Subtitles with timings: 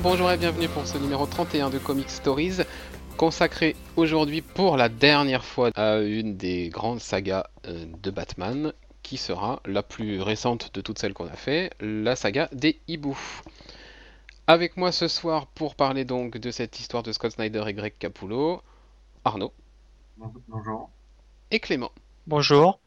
[0.00, 2.58] Bonjour, bonjour et bienvenue pour ce numéro 31 de Comic Stories,
[3.16, 8.72] consacré aujourd'hui pour la dernière fois à une des grandes sagas euh, de Batman,
[9.02, 13.18] qui sera la plus récente de toutes celles qu'on a fait, la saga des hiboux.
[14.46, 17.94] Avec moi ce soir pour parler donc de cette histoire de Scott Snyder et Greg
[17.98, 18.62] Capullo,
[19.24, 19.52] Arnaud
[20.48, 20.90] Bonjour.
[21.50, 21.90] et Clément.
[22.28, 22.78] Bonjour.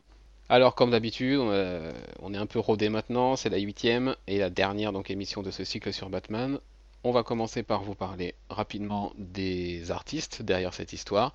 [0.49, 3.35] Alors, comme d'habitude, on, a- on est un peu rodé maintenant.
[3.35, 6.59] C'est la huitième et la dernière donc émission de ce cycle sur Batman.
[7.03, 11.33] On va commencer par vous parler rapidement des artistes derrière cette histoire.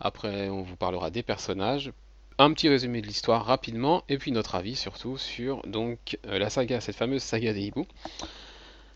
[0.00, 1.92] Après, on vous parlera des personnages.
[2.38, 6.50] Un petit résumé de l'histoire rapidement, et puis notre avis surtout sur donc euh, la
[6.50, 7.86] saga, cette fameuse saga des hiboux.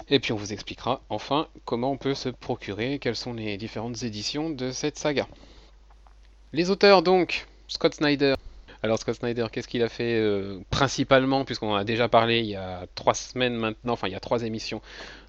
[0.09, 4.05] Et puis on vous expliquera enfin comment on peut se procurer, quelles sont les différentes
[4.05, 5.27] éditions de cette saga.
[6.53, 8.35] Les auteurs donc, Scott Snyder,
[8.83, 12.47] alors Scott Snyder, qu'est-ce qu'il a fait euh, principalement, puisqu'on en a déjà parlé il
[12.47, 14.81] y a trois semaines maintenant, enfin il y a trois émissions,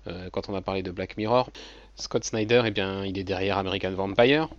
[0.08, 1.50] euh, quand on a parlé de Black Mirror.
[1.96, 4.50] Scott Snyder, eh bien, il est derrière American Vampire.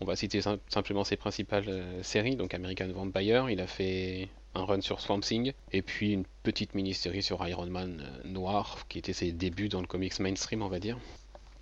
[0.00, 4.28] On va citer sim- simplement ses principales euh, séries, donc American Vampire, il a fait
[4.54, 8.98] un run sur Swamp Thing, et puis une petite mini-série sur Iron Man noir, qui
[8.98, 10.96] était ses débuts dans le comics mainstream, on va dire.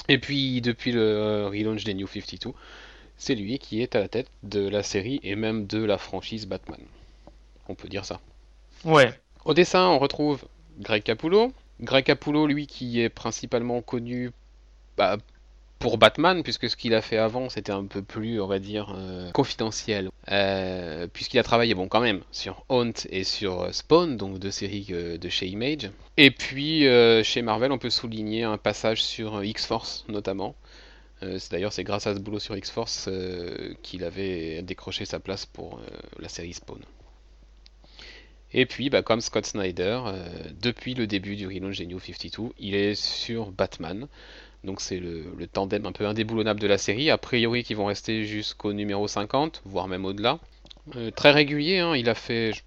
[0.09, 2.53] Et puis depuis le relaunch des New 52,
[3.17, 6.47] c'est lui qui est à la tête de la série et même de la franchise
[6.47, 6.81] Batman.
[7.69, 8.21] On peut dire ça.
[8.85, 9.13] Ouais.
[9.45, 10.45] Au dessin, on retrouve
[10.79, 11.53] Greg Capullo.
[11.81, 14.31] Greg Capullo, lui, qui est principalement connu
[14.97, 15.17] bah,
[15.79, 18.95] pour Batman, puisque ce qu'il a fait avant, c'était un peu plus, on va dire,
[18.97, 20.11] euh, confidentiel.
[20.31, 24.53] Euh, puisqu'il a travaillé, bon, quand même, sur Haunt et sur euh, Spawn, donc deux
[24.53, 25.91] séries euh, de chez Image.
[26.17, 26.85] Et puis,
[27.25, 30.55] chez Marvel, on peut souligner un passage sur X-Force, notamment.
[31.23, 35.21] Euh, c'est d'ailleurs c'est grâce à ce boulot sur X-Force euh, qu'il avait décroché sa
[35.21, 35.83] place pour euh,
[36.19, 36.81] la série Spawn.
[38.55, 40.29] Et puis, bah, comme Scott Snyder, euh,
[40.61, 44.09] depuis le début du relaunch des New 52, il est sur Batman.
[44.65, 47.11] Donc c'est le, le tandem un peu indéboulonnable de la série.
[47.11, 50.39] A priori, qui vont rester jusqu'au numéro 50, voire même au-delà.
[50.97, 52.53] Euh, très régulier, hein, il a fait...
[52.53, 52.63] je-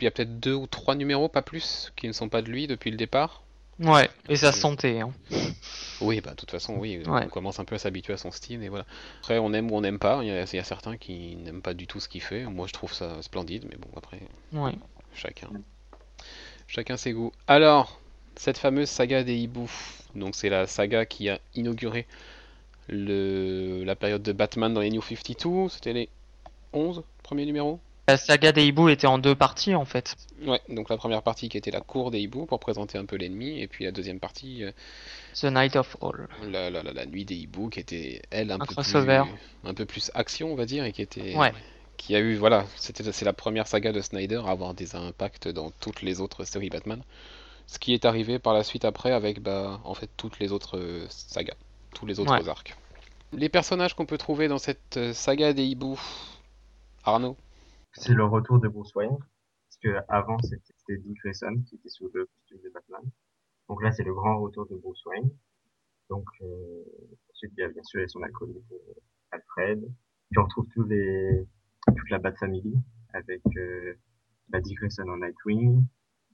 [0.00, 2.48] Il y a peut-être deux ou trois numéros, pas plus, qui ne sont pas de
[2.50, 3.42] lui depuis le départ.
[3.78, 4.10] Ouais.
[4.28, 5.00] Et se sentait.
[5.00, 5.12] Hein.
[6.02, 7.24] Oui, bah de toute façon, oui, Ouais.
[7.24, 8.84] on commence un peu à s'habituer à son style et voilà.
[9.20, 10.20] Après, on aime ou on n'aime pas.
[10.22, 12.44] Il y, a, il y a certains qui n'aiment pas du tout ce qu'il fait.
[12.44, 14.20] Moi, je trouve ça splendide, mais bon, après,
[14.52, 14.74] Ouais.
[15.14, 15.48] chacun,
[16.66, 17.32] chacun ses goûts.
[17.46, 18.00] Alors,
[18.36, 19.70] cette fameuse saga des hiboux,
[20.14, 22.06] donc c'est la saga qui a inauguré
[22.88, 25.68] le, la période de Batman dans les New 52.
[25.68, 26.08] C'était les
[26.72, 27.78] 11 premiers numéros?
[28.08, 30.16] La saga des hiboux était en deux parties en fait.
[30.44, 33.14] Ouais, donc la première partie qui était la cour des hiboux pour présenter un peu
[33.16, 34.72] l'ennemi, et puis la deuxième partie, euh,
[35.40, 36.28] The Night of All.
[36.50, 38.96] la, la, la, la nuit des hiboux qui était elle un, Un peu plus
[39.64, 41.52] un peu plus action on va dire et qui était Ouais.
[41.96, 45.46] qui a eu voilà c'était c'est la première saga de Snyder à avoir des impacts
[45.46, 47.02] dans toutes les autres séries Batman
[47.68, 50.76] ce qui est arrivé par la suite après avec bah en fait toutes les autres
[50.76, 51.54] euh, sagas
[51.94, 52.48] tous les autres Ouais.
[52.48, 52.74] arcs
[53.32, 56.00] les personnages qu'on peut trouver dans cette euh, saga des hiboux
[57.04, 57.36] Arnaud?
[57.94, 59.16] C'est le retour de Bruce Wayne.
[59.18, 63.02] Parce que avant c'était Dick Grayson qui était sous le costume de Batman.
[63.68, 65.30] Donc là, c'est le grand retour de Bruce Wayne.
[66.10, 66.84] Donc, euh,
[67.30, 68.62] ensuite, il y a bien son acolyte
[69.30, 69.80] Alfred.
[70.30, 71.46] Puis retrouve tous les,
[71.86, 72.74] toute la Bat Family
[73.14, 73.94] avec euh,
[74.48, 75.84] bah, Dick Grayson en Nightwing,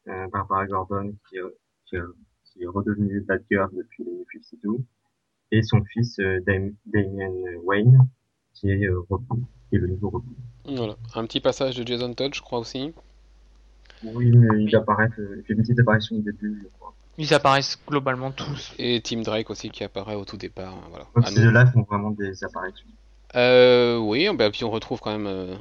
[0.09, 1.37] euh, Barbara Gordon qui,
[1.87, 1.97] qui,
[2.45, 4.85] qui est redevenue Batgirl depuis les New 52,
[5.53, 7.33] et son fils euh, Dam- Damian
[7.65, 7.99] Wayne
[8.55, 9.03] qui est euh,
[9.69, 10.33] qui est le nouveau Robin.
[10.69, 12.93] Voilà un petit passage de Jason Todd je crois aussi
[14.05, 16.93] Oui, mais il apparaît, euh, il fait une petite apparition au début, je crois.
[17.21, 18.73] Ils apparaissent globalement tous.
[18.79, 21.67] et Tim Drake aussi qui apparaît au tout départ voilà Donc À ces nous- deux-là
[21.67, 22.87] font vraiment des apparitions.
[23.35, 25.55] Euh, oui, bah, puis on retrouve quand même euh,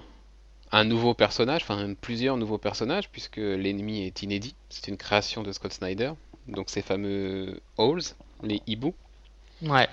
[0.71, 4.55] un nouveau personnage, enfin plusieurs nouveaux personnages, puisque l'ennemi est inédit.
[4.69, 6.11] C'est une création de Scott Snyder.
[6.47, 8.01] Donc ces fameux Halls,
[8.43, 8.93] les hiboux,
[9.63, 9.87] Ouais.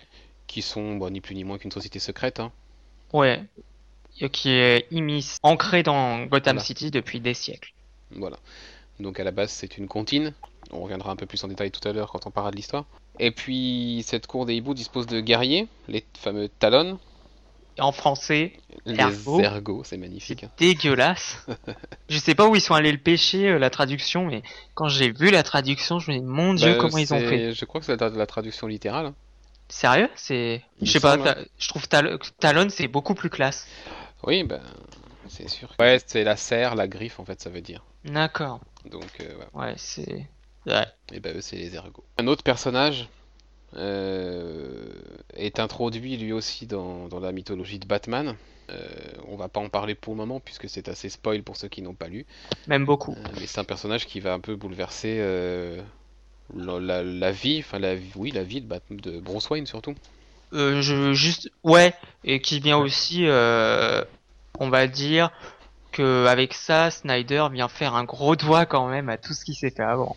[0.46, 2.38] qui sont ni plus ni moins qu'une société secrète.
[2.40, 2.52] hein.
[3.12, 3.42] Ouais.
[4.20, 6.60] Et Qui est immis, ancré dans Gotham Voilà.
[6.64, 7.72] City depuis des siècles.
[8.12, 8.36] Voilà.
[9.00, 10.32] Donc à la base c'est une comptine.
[10.70, 12.84] On reviendra un peu plus en détail tout à l'heure quand on parlera de l'histoire.
[13.18, 16.98] Et puis cette cour des hiboux dispose de guerriers, les fameux talons,
[17.80, 18.52] en français,
[18.86, 19.40] les Ergots.
[19.40, 20.44] ergots, c'est magnifique.
[20.44, 20.50] hein.
[20.58, 21.44] dégueulasse.
[22.08, 24.42] je sais pas où ils sont allés le pêcher, euh, la traduction, mais
[24.74, 27.52] quand j'ai vu la traduction, je me dis, mon dieu, Bah, comment ils ont fait.
[27.52, 29.06] Je crois que c'est la, la traduction littérale.
[29.06, 29.14] hein.
[29.68, 30.08] Sérieux?
[30.14, 33.66] C'est, je sais pas, ta- je trouve Tal- Talon, c'est beaucoup plus classe.
[34.26, 34.62] Oui, ben,
[35.28, 35.74] c'est sûr.
[35.78, 37.84] Ouais, c'est la serre, la griffe, en fait, ça veut dire.
[38.04, 38.60] D'accord.
[38.90, 39.46] Donc, euh, ouais.
[39.54, 40.28] Ouais, c'est,
[40.66, 40.86] ouais.
[41.12, 42.04] Et ben, eux, c'est les ergots.
[42.18, 43.08] Un autre personnage
[43.76, 44.92] euh,
[45.34, 48.36] est introduit lui aussi dans, dans la mythologie de Batman.
[48.70, 48.88] Euh,
[49.28, 51.82] on va pas en parler pour le moment puisque c'est assez spoil pour ceux qui
[51.82, 52.24] n'ont pas lu.
[52.66, 53.12] Même beaucoup.
[53.12, 55.18] Euh, mais c'est un personnage qui va un peu bouleverser
[56.54, 59.94] la, la- la vie, enfin la oui, la vie de, Bat- de Bruce Wayne surtout.
[60.52, 63.26] Je juste ouais et qui vient aussi
[64.58, 65.30] on va dire
[65.92, 69.54] que avec ça Snyder vient faire un gros doigt quand même à tout ce qui
[69.54, 70.16] s'est fait avant.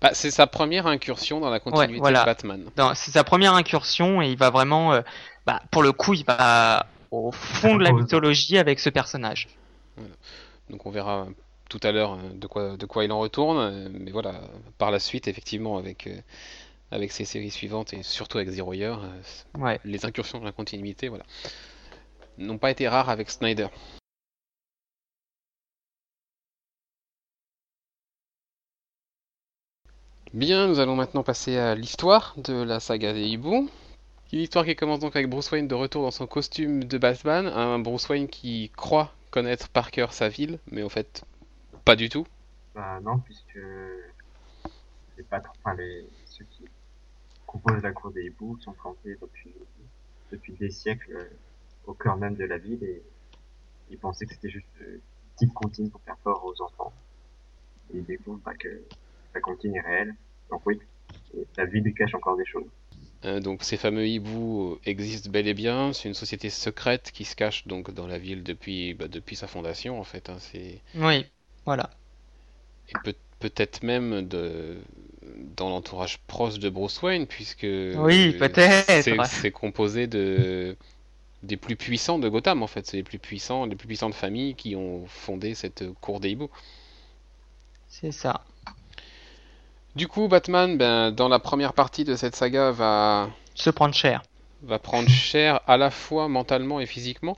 [0.00, 2.20] Bah, c'est sa première incursion dans la continuité voilà.
[2.20, 2.64] de Batman.
[2.94, 5.02] C'est sa première incursion et il va vraiment euh,
[5.46, 9.48] bah pour le coup il va au fond de la mythologie avec ce personnage.
[10.70, 11.26] Donc on verra
[11.68, 13.58] tout à l'heure euh, de quoi, de quoi il en retourne.
[13.58, 14.40] euh, Mais voilà,
[14.78, 16.16] par la suite, effectivement, avec, euh,
[16.90, 19.80] avec ses séries suivantes et surtout avec Zero Year, euh, Ouais.
[19.84, 21.24] les incursions dans la continuité, voilà,
[22.38, 23.68] n'ont pas été rares avec Snyder.
[30.32, 33.68] Bien, nous allons maintenant passer à l'histoire de la saga des hiboux.
[34.32, 37.46] Une histoire qui commence donc avec Bruce Wayne de retour dans son costume de Batman,
[37.46, 41.24] un Bruce Wayne qui croit connaître par cœur sa ville, mais en fait,
[41.84, 42.26] pas du tout.
[42.74, 43.58] Bah non, puisque
[45.18, 45.76] les patrons, enfin
[46.24, 46.64] ceux qui
[47.46, 49.52] composent la cour des hiboux sont plantés depuis
[50.30, 51.28] depuis des siècles euh,
[51.86, 53.02] au cœur même de la ville et
[53.90, 55.00] ils pensaient que c'était juste euh, une
[55.36, 56.92] petite comptine pour faire peur aux enfants.
[57.94, 58.68] Et ils découvrent bah, que
[59.34, 60.14] la comptine est réelle.
[60.50, 60.78] Donc oui,
[61.36, 62.68] et la ville lui cache encore des choses.
[63.24, 65.92] Euh, donc ces fameux hiboux existent bel et bien.
[65.92, 69.46] C'est une société secrète qui se cache donc dans la ville depuis, bah, depuis sa
[69.46, 70.28] fondation en fait.
[70.28, 70.36] hein.
[70.40, 71.26] C'est Oui.
[71.64, 71.90] Voilà.
[72.88, 74.76] et peut- peut-être même de
[75.56, 78.86] dans l'entourage proche de Bruce Wayne puisque Oui, peut-être.
[79.02, 80.76] c'est c'est composé de
[81.42, 82.86] des plus puissants de Gotham en fait.
[82.86, 86.50] C'est les plus puissants, les plus puissantes familles qui ont fondé cette cour des hiboux.
[87.88, 88.44] C'est ça.
[89.94, 94.22] Du coup, Batman, ben, dans la première partie de cette saga, va Se prendre cher.
[94.62, 97.36] va prendre cher à la fois mentalement et physiquement.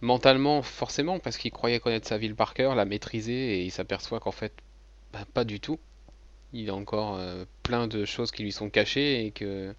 [0.00, 4.18] Mentalement, forcément, parce qu'il croyait connaître sa ville par cœur, la maîtriser, et il s'aperçoit
[4.18, 4.52] qu'en fait,
[5.12, 5.78] bah, pas du tout.
[6.52, 9.74] Il a encore euh, plein de choses qui lui sont cachées et que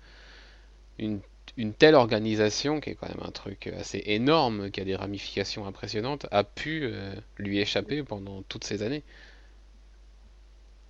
[0.97, 1.19] une,
[1.57, 5.65] une telle organisation, qui est quand même un truc assez énorme, qui a des ramifications
[5.65, 9.03] impressionnantes, a pu euh, lui échapper pendant toutes ces années.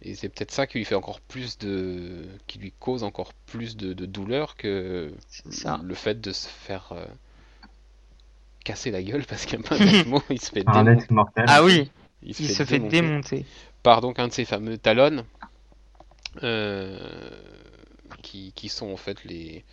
[0.02, 3.78] Et c'est peut-être ça qui lui fait encore plus de, qui lui cause encore plus
[3.78, 5.80] de, de douleur que C'est ça.
[5.84, 7.06] le fait de se faire euh,
[8.64, 11.08] casser la gueule parce qu'il n'y a pas d'autre mot, il se fait Un démonter.
[11.10, 11.46] mortel.
[11.48, 11.90] Ah oui,
[12.24, 13.46] Il il se fait démonter.
[13.84, 15.26] par donc un de ces fameux talons
[16.44, 17.00] euh,
[18.22, 19.64] qui, qui sont en fait les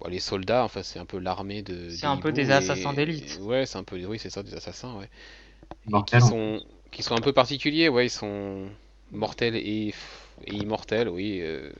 [0.00, 2.92] bon, les soldats enfin c'est un peu l'armée de C'est un peu des et- assassins
[2.92, 3.40] d'élite.
[3.40, 5.08] ouais c'est un peu oui c'est ça des assassins ouais
[5.86, 6.60] Mortels, qui sont
[6.92, 8.68] qui sont un peu particuliers ouais ils sont
[9.12, 9.94] mortels et,
[10.46, 11.72] et immortels oui euh,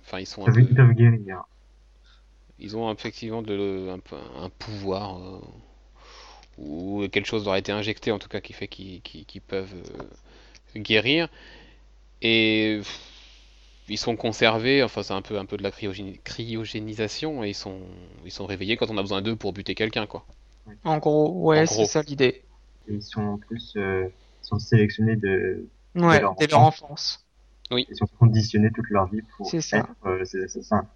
[0.00, 0.62] enfin ils sont un peu
[0.94, 1.44] guérir.
[2.58, 5.38] Ils ont effectivement de, un, peu- un pouvoir euh,
[6.58, 10.80] ou quelque chose leur a été injecté en tout cas qui fait qu'ils peuvent euh,
[10.80, 11.28] guérir
[12.22, 12.80] et
[13.88, 17.54] ils sont conservés enfin c'est un peu un peu de la cryogéni- cryogénisation et ils
[17.54, 17.78] sont
[18.24, 20.24] ils sont réveillés quand on a besoin d'eux pour buter quelqu'un quoi.
[20.84, 21.84] En gros, ouais, En c'est gros.
[21.86, 22.42] ça l'idée.
[22.88, 24.08] Ils sont en plus euh,
[24.42, 27.24] sont sélectionnés de Ouais, leur dès leur enfance.
[27.70, 29.78] ils sont conditionnés toute leur vie pour C'est ça.
[29.78, 30.86] être euh, ces assassins.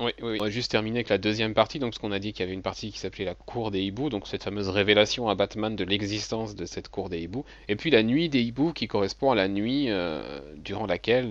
[0.00, 0.38] Oui, oui, oui.
[0.40, 2.44] On va juste terminer avec la deuxième partie, donc ce qu'on a dit qu'il y
[2.44, 5.74] avait une partie qui s'appelait la cour des hiboux, donc cette fameuse révélation à Batman
[5.74, 9.32] de l'existence de cette cour des hiboux, et puis la nuit des hiboux qui correspond
[9.32, 11.30] à la nuit euh, durant laquelle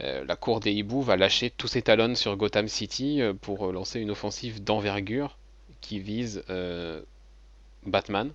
[0.00, 3.68] euh, la cour des hiboux va lâcher tous ses talons sur Gotham City euh, pour
[3.68, 5.36] euh, lancer une offensive d'envergure
[5.80, 7.02] qui vise euh,
[7.86, 8.32] Batman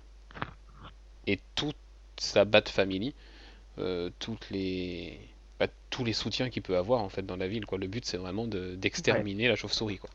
[1.26, 1.76] et toute
[2.18, 3.14] sa Bat Family,
[3.78, 5.18] euh, toutes les
[5.60, 7.78] bah, tous les soutiens qu'il peut avoir en fait dans la ville quoi.
[7.78, 10.10] Le but c'est vraiment de- d'exterminer la chauve-souris quoi.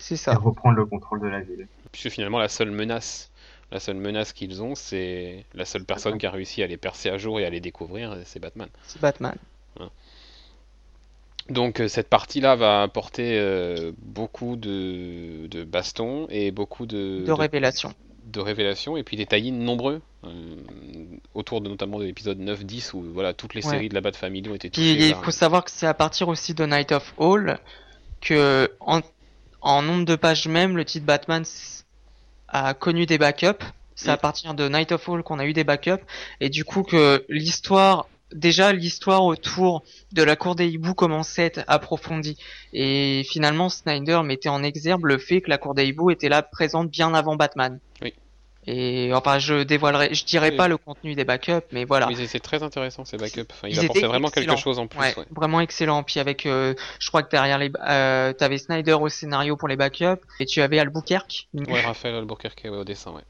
[0.00, 0.36] C'est Et ça.
[0.36, 1.68] reprendre le contrôle de la ville.
[1.92, 3.30] Puisque finalement la seule menace,
[3.70, 7.10] la seule menace qu'ils ont, c'est la seule personne qui a réussi à les percer
[7.10, 8.68] à jour et à les découvrir, c'est Batman.
[8.82, 9.38] C'est Batman.
[11.50, 17.32] Donc euh, cette partie-là va apporter euh, beaucoup de, de bastons et beaucoup de, De
[17.32, 17.92] révélation.
[18.24, 20.56] de révélations et puis des tie nombreux euh,
[21.34, 23.70] autour de notamment de l'épisode 9-10 où voilà toutes les Ouais.
[23.70, 25.94] séries de la Bat Family ont été Puis touchées il faut savoir que c'est à
[25.94, 27.58] partir aussi de Night of All
[28.20, 29.00] que en,
[29.60, 31.44] en nombre de pages même, le titre Batman
[32.48, 33.64] a connu des backups.
[33.94, 34.20] C'est à Mm.
[34.20, 36.02] partir de Night of All qu'on a eu des backups
[36.40, 39.82] et du coup que l'histoire déjà l'histoire autour
[40.12, 42.36] de la cour des hiboux commençait à être approfondie
[42.72, 46.42] et finalement Snyder mettait en exergue le fait que la cour des hiboux était là
[46.42, 47.80] présente bien avant Batman.
[48.02, 48.14] Oui.
[48.66, 50.56] Et enfin je dévoilerai je dirais Oui.
[50.56, 52.08] pas le contenu des backups mais voilà.
[52.08, 53.46] Oui, c'est- très intéressant ces backups.
[53.50, 55.00] Enfin, ils Ils apportaient vraiment quelque chose en plus.
[55.00, 55.24] Ouais, ouais.
[55.30, 56.02] vraiment excellent.
[56.02, 59.76] Puis avec, euh, je crois que derrière les, euh, t'avais Snyder au scénario pour les
[59.76, 61.48] backups et tu avais Albuquerque.
[61.54, 63.22] Ouais, Raphaël Albuquerque ouais, au dessin, ouais.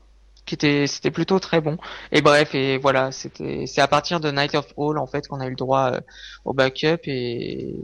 [0.46, 1.78] Qui était c'était plutôt très bon.
[2.12, 5.40] Et bref, et voilà, c'était c'est à partir de Night of All en fait qu'on
[5.40, 6.00] a eu le droit euh,
[6.44, 7.74] au backup et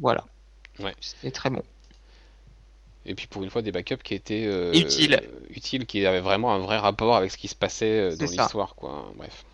[0.00, 0.24] voilà.
[0.78, 0.94] Ouais.
[1.00, 1.62] C'était très bon.
[3.06, 5.22] Et puis pour une fois des backups qui étaient euh, Utiles.
[5.50, 8.74] utiles, qui avaient vraiment un vrai rapport avec ce qui se passait euh, dans l'histoire,
[8.74, 9.12] quoi.
[9.16, 9.44] Bref,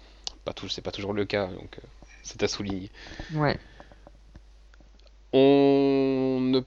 [0.44, 1.78] pas tout, c'est pas toujours le cas, donc
[2.22, 2.90] c'est à souligner.
[3.34, 3.58] Ouais.
[5.34, 6.60] On ne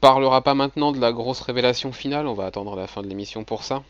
[0.00, 3.44] parlera pas maintenant de la grosse révélation finale, on va attendre la fin de l'émission
[3.44, 3.82] pour ça.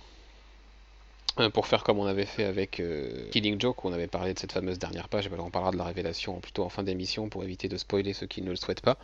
[1.39, 4.33] Euh, Pour faire comme on avait fait avec euh, Killing Joke, où on avait parlé
[4.33, 6.83] de cette fameuse dernière page, et ben on parlera de la révélation plutôt en fin
[6.83, 8.97] d'émission pour éviter de spoiler ceux qui ne le souhaitent pas.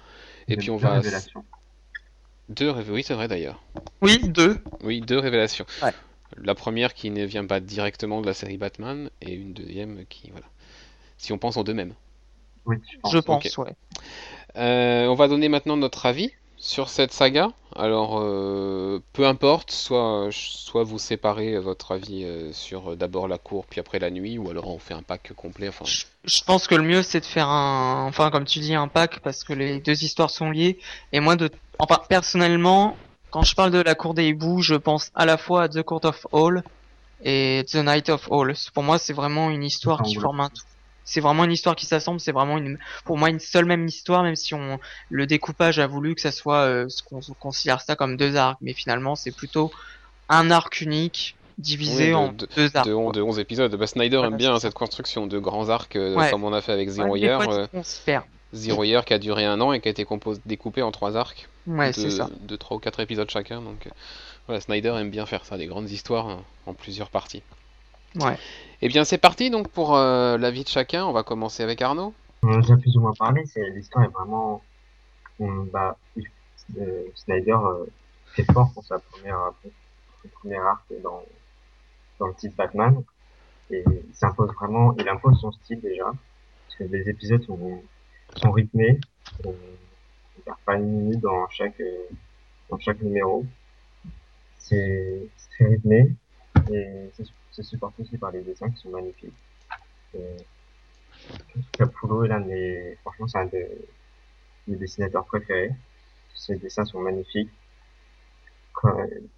[0.49, 0.95] Et puis on deux va.
[0.95, 1.45] révélations.
[2.49, 3.63] Deux révélations, oui c'est vrai d'ailleurs.
[4.01, 4.59] Oui, deux.
[4.83, 5.67] Oui, deux révélations.
[5.83, 5.93] Ouais.
[6.39, 10.31] La première qui ne vient pas directement de la série Batman, et une deuxième qui.
[10.31, 10.47] Voilà.
[11.19, 11.95] Si on pense aux deux mêmes.
[12.65, 13.13] Oui, je pense.
[13.13, 13.75] Je pense, ouais.
[14.57, 16.33] Euh, on va donner maintenant notre avis
[16.63, 17.51] sur cette saga.
[17.75, 23.37] Alors, euh, peu importe, soit, soit vous séparez votre avis euh, sur euh, d'abord la
[23.37, 25.69] cour, puis après la nuit, ou alors on fait un pack complet.
[25.69, 28.77] Enfin, Je, je pense que le mieux c'est de faire un, enfin comme tu dis,
[28.77, 30.79] un pack parce que les deux histoires sont liées.
[31.13, 31.51] Et moi de,
[31.81, 32.97] enfin personnellement,
[33.31, 35.83] quand je parle de la cour des hiboux, je pense à la fois à The
[35.83, 36.63] Court of All
[37.25, 38.55] et The Night of All.
[38.73, 40.63] Pour moi, c'est vraiment une histoire qui forme un tout.
[41.05, 42.21] C'est vraiment une histoire qui s'assemble.
[42.21, 44.79] C'est vraiment une, pour moi, une seule même histoire, même si on,
[45.11, 48.59] le découpage a voulu que ça soit, euh, ce qu'on considère ça comme deux arcs,
[48.61, 49.73] mais finalement, c'est plutôt
[50.29, 52.87] un arc unique divisé Oui, de- en de- deux arcs.
[52.87, 53.13] de, on- quoi.
[53.13, 53.75] de 11 épisodes.
[53.75, 56.31] Bah, Snyder Voilà, aime bien c'est cette construction de grands arcs, euh, Ouais.
[56.31, 57.41] comme on a fait avec Zero Ouais, Year.
[57.51, 57.67] euh.
[58.55, 61.17] Zero Year qui a duré un an et qui a été compos- découpé en trois
[61.17, 62.29] arcs Ouais, de, c'est ça.
[62.41, 63.61] de 3 ou 4 épisodes chacun.
[63.63, 63.89] Donc,
[64.47, 67.43] voilà, Snyder aime bien faire ça, des grandes histoires hein, en plusieurs parties.
[68.21, 68.37] Ouais.
[68.81, 71.05] Eh bien, c'est parti donc pour euh, l'avis de chacun.
[71.05, 72.15] On va commencer avec Arnaud.
[72.45, 74.63] On en a déjà plus ou moins parlé, c'est l'histoire est vraiment,
[75.39, 75.97] on, bah,
[76.77, 77.85] euh, Snyder euh,
[78.27, 81.23] fait fort pour sa première, son premier arc dans,
[82.19, 83.01] dans le titre Batman,
[83.71, 87.81] et il s'impose vraiment, il impose son style déjà, parce que les épisodes sont,
[88.35, 88.99] sont rythmés,
[89.45, 92.09] on ne perd pas une minute dans chaque, euh,
[92.71, 93.47] dans chaque numéro,
[94.59, 96.11] c'est c'est très rythmé,
[96.73, 99.35] et c'est c'est supporté aussi par les dessins qui sont magnifiques.
[101.73, 103.69] Capullo est l'un de franchement, c'est un de
[104.67, 105.73] mes dessinateurs préférés.
[106.35, 107.51] Ses dessins sont magnifiques,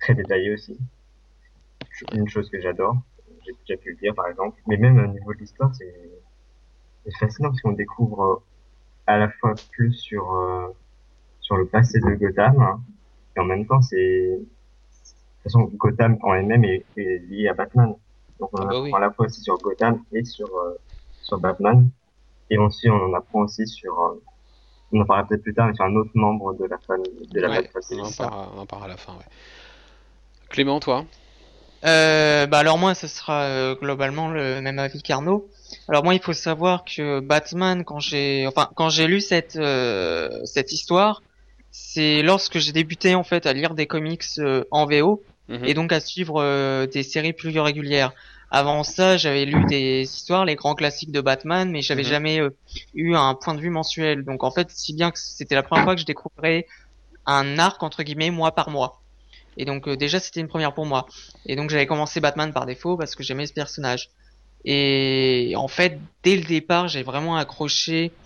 [0.00, 0.78] très détaillés aussi.
[2.12, 2.96] Une chose que j'adore,
[3.44, 5.92] j'ai déjà pu le dire par exemple, mais même au niveau de l'histoire, c'est
[7.18, 8.42] fascinant parce qu'on découvre euh,
[9.06, 10.68] à la fois plus sur euh,
[11.40, 12.80] sur le passé de Gotham, hein,
[13.36, 17.94] et en même temps, c'est de toute façon Gotham en elle-même est lié à Batman.
[18.40, 18.92] Donc on en Ah bah apprend oui.
[18.94, 20.78] à la fois aussi sur Gotham et sur euh,
[21.22, 21.88] sur Batman.
[22.50, 24.22] Et ensuite, on en apprend aussi sur, euh,
[24.92, 27.40] on en parlera peut-être plus tard, mais sur un autre membre de la famille, de
[27.40, 28.14] la Ouais, Bat on, en Family.
[28.16, 29.12] parlera, on en parlera à la fin.
[29.14, 29.24] Ouais.
[30.50, 31.04] Clément, toi?
[31.84, 35.48] Euh, bah alors moi, ce sera euh, globalement le même avis qu'Arnaud.
[35.88, 40.30] Alors moi, il faut savoir que Batman, quand j'ai, enfin, quand j'ai lu cette euh,
[40.44, 41.22] cette histoire,
[41.70, 45.64] c'est lorsque j'ai débuté en fait à lire des comics euh, en VO Mhm.
[45.66, 48.12] et donc à suivre euh, des séries plus régulières.
[48.50, 52.08] Avant ça, j'avais lu des histoires, les grands classiques de Batman, mais j'avais Mhm.
[52.08, 52.50] jamais euh,
[52.94, 54.24] eu un point de vue mensuel.
[54.24, 56.66] Donc en fait, si bien que c'était la première fois que je découvrais
[57.26, 59.02] un arc entre guillemets mois par mois.
[59.56, 61.08] Et donc euh, déjà c'était une première pour moi.
[61.46, 64.10] Et donc j'avais commencé Batman par défaut parce que j'aimais ce personnage.
[64.64, 68.16] Et en fait, dès le départ, j'ai vraiment accroché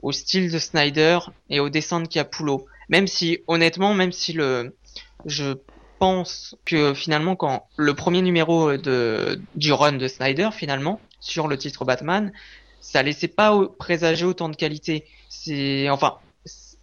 [0.00, 1.18] au style de Snyder
[1.50, 2.66] et au dessin de Capullo.
[2.88, 4.76] Même si, honnêtement, même si le,
[5.24, 5.54] je
[5.98, 11.56] pense que finalement, quand le premier numéro de du run de Snyder, finalement, sur le
[11.58, 12.32] titre Batman,
[12.80, 15.06] ça laissait pas présager autant de qualité.
[15.28, 16.18] C'est, enfin,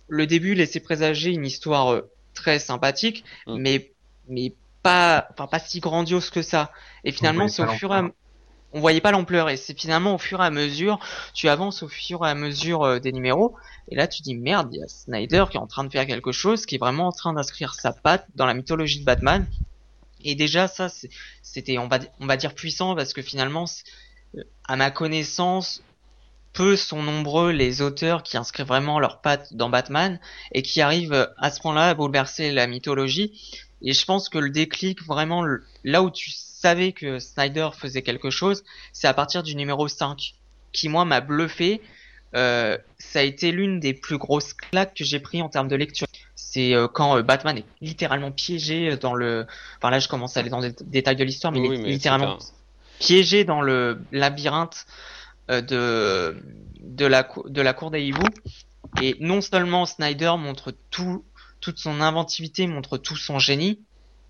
[0.08, 3.58] le début laissait présager une histoire euh, très sympathique, Mm.
[3.58, 3.92] mais
[4.28, 4.54] mais
[4.84, 6.72] pas, enfin pas si grandiose que ça.
[7.04, 8.16] Et finalement, c'est au fur et à l'ampleur.
[8.74, 11.00] On voyait pas l'ampleur et c'est finalement au fur et à mesure,
[11.34, 13.56] tu avances au fur et à mesure euh, des numéros
[13.90, 16.08] et là tu dis merde, il y a Snyder qui est en train de faire
[16.08, 19.46] quelque chose, qui est vraiment en train d'inscrire sa patte dans la mythologie de Batman.
[20.24, 20.88] Et déjà ça
[21.42, 23.66] c'était on va on va dire puissant parce que finalement
[24.38, 25.84] euh, à ma connaissance
[26.54, 30.20] peu sont nombreux les auteurs qui inscrivent vraiment leur patte dans Batman
[30.52, 33.68] et qui arrivent euh, à ce point-là à bouleverser la mythologie.
[33.82, 35.44] Et je pense que le déclic vraiment
[35.84, 38.64] là où tu savais que Snyder faisait quelque chose,
[38.94, 40.36] c'est à partir du numéro 5
[40.72, 41.82] qui moi m'a bluffé.
[42.34, 45.76] Euh, ça a été l'une des plus grosses claques que j'ai pris en termes de
[45.76, 46.08] lecture.
[46.36, 49.46] C'est euh, quand euh, Batman est littéralement piégé dans le.
[49.78, 51.84] Enfin là, je commence à aller dans les détails de l'histoire, mais Oui, il est
[51.84, 52.38] mais littéralement
[53.00, 54.86] piégé dans le labyrinthe
[55.50, 56.38] de
[56.80, 58.30] de la de la cour des hiboux.
[59.02, 61.26] Et non seulement Snyder montre tout
[61.60, 63.80] toute son inventivité, montre tout son génie,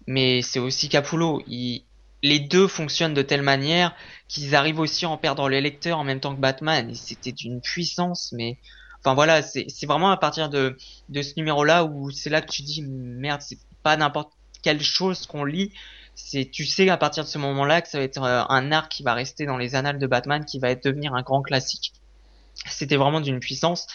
[0.08, 1.44] mais c'est aussi Capullo.
[1.48, 1.84] Il
[2.24, 3.96] les deux fonctionnent de telle manière
[4.28, 6.90] qu'ils arrivent aussi à en perdre les lecteurs en même temps que Batman.
[6.90, 8.58] Et c'était d'une puissance, mais
[9.00, 10.78] enfin voilà, c'est vraiment à partir de,
[11.10, 15.26] de ce numéro-là où c'est là que tu dis merde, c'est pas n'importe quelle chose
[15.26, 15.72] qu'on lit.
[16.14, 18.92] C'est, tu sais à partir de ce moment-là que ça va être euh, un arc
[18.92, 21.94] qui va rester dans les annales de Batman, qui va être devenir un grand classique.
[22.68, 23.88] C'était vraiment d'une puissance.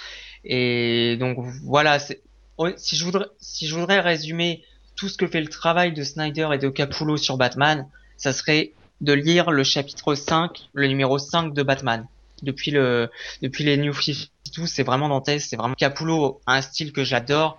[0.42, 4.64] Et donc voilà, si je voudrais, si je voudrais résumer
[4.96, 8.72] tout ce que fait le travail de Snyder et de Capullo sur Batman, ça serait
[9.00, 12.06] de lire le chapitre 5, le numéro 5 de Batman.
[12.42, 13.10] Depuis le,
[13.42, 17.58] depuis les New 52, c'est vraiment Dantès, c'est vraiment Capullo un style que j'adore.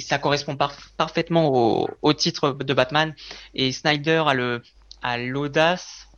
[0.00, 0.56] Ça correspond
[0.96, 3.14] parfaitement au, au, titre de Batman.
[3.54, 4.62] Et Snyder a le,
[5.02, 6.08] a l'audace,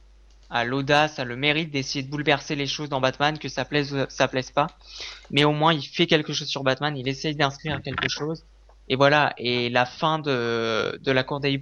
[0.49, 3.92] a l'audace, a le mérite d'essayer de bouleverser les choses dans Batman, que ça plaise
[3.92, 4.68] ou ça plaise pas.
[5.30, 8.44] Mais au moins, il fait quelque chose sur Batman, il essaye d'inscrire quelque chose.
[8.88, 9.34] Et voilà.
[9.37, 11.52] Et la fin de, de la cour des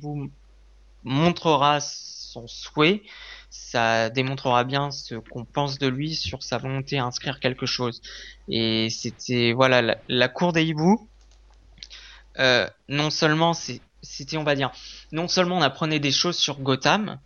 [1.05, 3.03] montrera son souhait,
[3.51, 8.03] ça démontrera bien ce qu'on pense de lui sur sa volonté à inscrire quelque chose.
[8.49, 11.09] Et c'était voilà la, cour des hiboux.
[12.39, 14.71] Euh, non seulement c'était on va dire
[15.11, 17.19] non seulement on apprenait des choses sur Gotham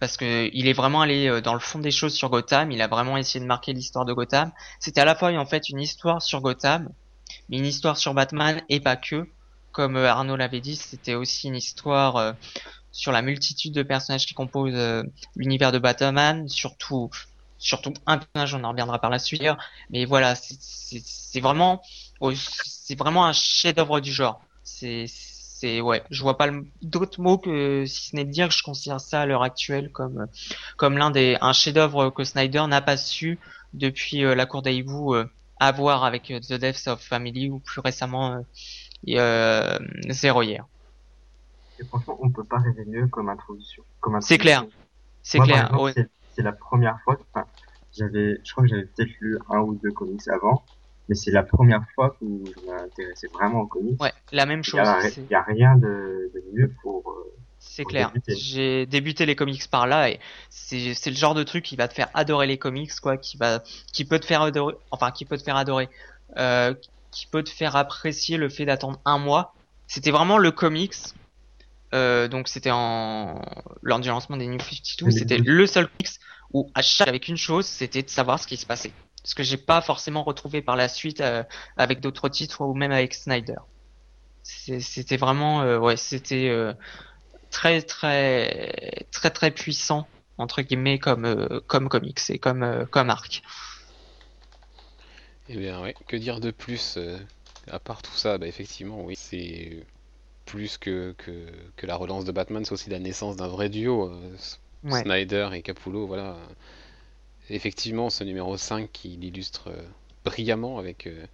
[0.00, 2.80] parce que il est vraiment allé euh, dans le fond des choses sur Gotham, il
[2.82, 4.50] a vraiment essayé de marquer l'histoire de Gotham.
[4.80, 6.88] C'était à la fois en fait une histoire sur Gotham,
[7.48, 9.28] mais une histoire sur Batman et pas que.
[9.72, 12.34] Comme euh, Arnaud l'avait dit, c'était aussi une histoire
[12.92, 15.02] sur la multitude de personnages qui composent euh,
[15.36, 17.10] l'univers de Batman, surtout
[17.60, 19.44] surtout un personnage, on en reviendra par la suite.
[19.90, 21.82] Mais voilà, c'est vraiment
[22.64, 24.42] c'est vraiment un chef-d'œuvre du genre.
[24.64, 26.48] C'est c'est ouais, je vois pas
[26.80, 29.92] d'autres mots que si ce n'est de dire que je considère ça à l'heure actuelle
[29.92, 30.26] comme
[30.76, 33.38] comme l'un des un chef-d'œuvre que Snyder n'a pas su
[33.74, 38.42] depuis euh, la cour des euh, avoir avec The Deaths of Family ou plus récemment
[39.08, 40.42] euh, Zero
[41.88, 43.82] Franchement, on peut pas rêver mieux comme introduction.
[44.00, 44.64] Comme c'est clair.
[45.22, 45.72] C'est clair.
[46.34, 47.18] C'est la première fois.
[47.32, 47.46] Enfin,
[47.96, 50.62] j'avais, je crois que j'avais peut-être lu un ou deux comics avant,
[51.08, 54.00] mais c'est la première fois où je m'intéressais vraiment aux comics.
[54.00, 54.80] Ouais, la même chose.
[55.16, 57.10] Il n'y a, rien de, de mieux pour.
[57.10, 58.12] Euh, c'est clair.
[58.26, 61.88] J'ai débuté les comics par là et c'est c'est le genre de truc qui va
[61.88, 63.62] te faire adorer les comics quoi, qui va
[63.92, 65.90] qui peut te faire adorer, enfin qui peut te faire adorer,
[66.38, 66.74] euh,
[67.10, 69.54] qui peut te faire apprécier le fait d'attendre un mois.
[69.88, 70.94] C'était vraiment le comics
[71.92, 73.42] euh, donc c'était en
[73.82, 76.20] lors du lancement des New 52, c'était le seul mix
[76.52, 78.92] où à chaque avec une chose, c'était de savoir ce qui se passait.
[79.24, 81.42] Ce que j'ai pas forcément retrouvé par la suite euh,
[81.76, 83.58] avec d'autres titres ou même avec Snyder.
[84.42, 86.72] C'était vraiment euh, ouais, c'était euh,
[87.50, 93.42] très très très très puissant entre guillemets comme comme comics et comme comme arc.
[95.48, 96.98] Eh bien ouais, que dire de plus
[97.70, 99.84] à part tout ça, bah effectivement oui, c'est
[100.50, 101.14] plus que,
[101.76, 104.10] que, la relance de Batman, c'est aussi la naissance d'un vrai duo.
[104.10, 104.36] Euh,
[105.02, 106.36] Snyder et Capullo, voilà.
[107.50, 109.82] Effectivement, ce numéro 5 qui l'illustre euh,
[110.24, 111.06] brillamment avec.
[111.06, 111.24] Euh,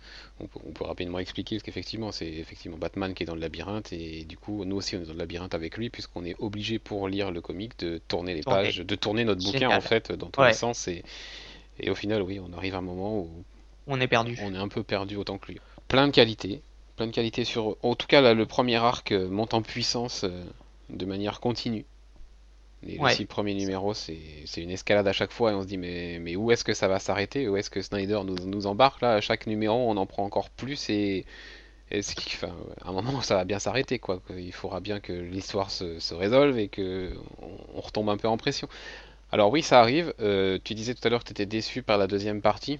[0.40, 4.24] on, peut, rapidement expliquer, parce qu'effectivement, c'est effectivement Batman qui est dans le labyrinthe, et
[4.24, 7.08] du coup, nous aussi, on est dans le labyrinthe avec lui, puisqu'on est obligé pour
[7.08, 10.42] lire le comic de tourner les pages, de tourner notre bouquin en fait dans tous
[10.42, 11.04] les sens, et,
[11.80, 13.30] et au final, oui, on arrive à un moment où.
[13.86, 14.36] On est perdu.
[14.42, 15.60] On est un peu perdu autant que lui.
[15.88, 16.60] Plein de qualités,
[16.96, 17.76] plein de qualités sur.
[17.82, 20.44] En tout cas, là, le premier arc euh, monte en puissance euh,
[20.90, 21.84] de manière continue.
[22.82, 24.16] Les, six premiers numéros, c'est
[24.56, 26.88] une escalade à chaque fois et on se dit mais, mais où est-ce que ça
[26.88, 27.48] va s'arrêter?
[27.48, 29.00] Où est-ce que Snyder nous, nous, embarque?
[29.00, 31.24] Là À chaque numéro, on en prend encore plus et,
[31.90, 32.54] et enfin,
[32.84, 34.20] à un moment, ça va bien s'arrêter quoi.
[34.36, 37.12] Il faudra bien que l'histoire se, se, résolve et que
[37.74, 38.68] on, retombe un peu en pression.
[39.32, 40.14] Alors oui, ça arrive.
[40.20, 42.78] Euh, tu disais tout à l'heure que tu étais déçu par la deuxième partie.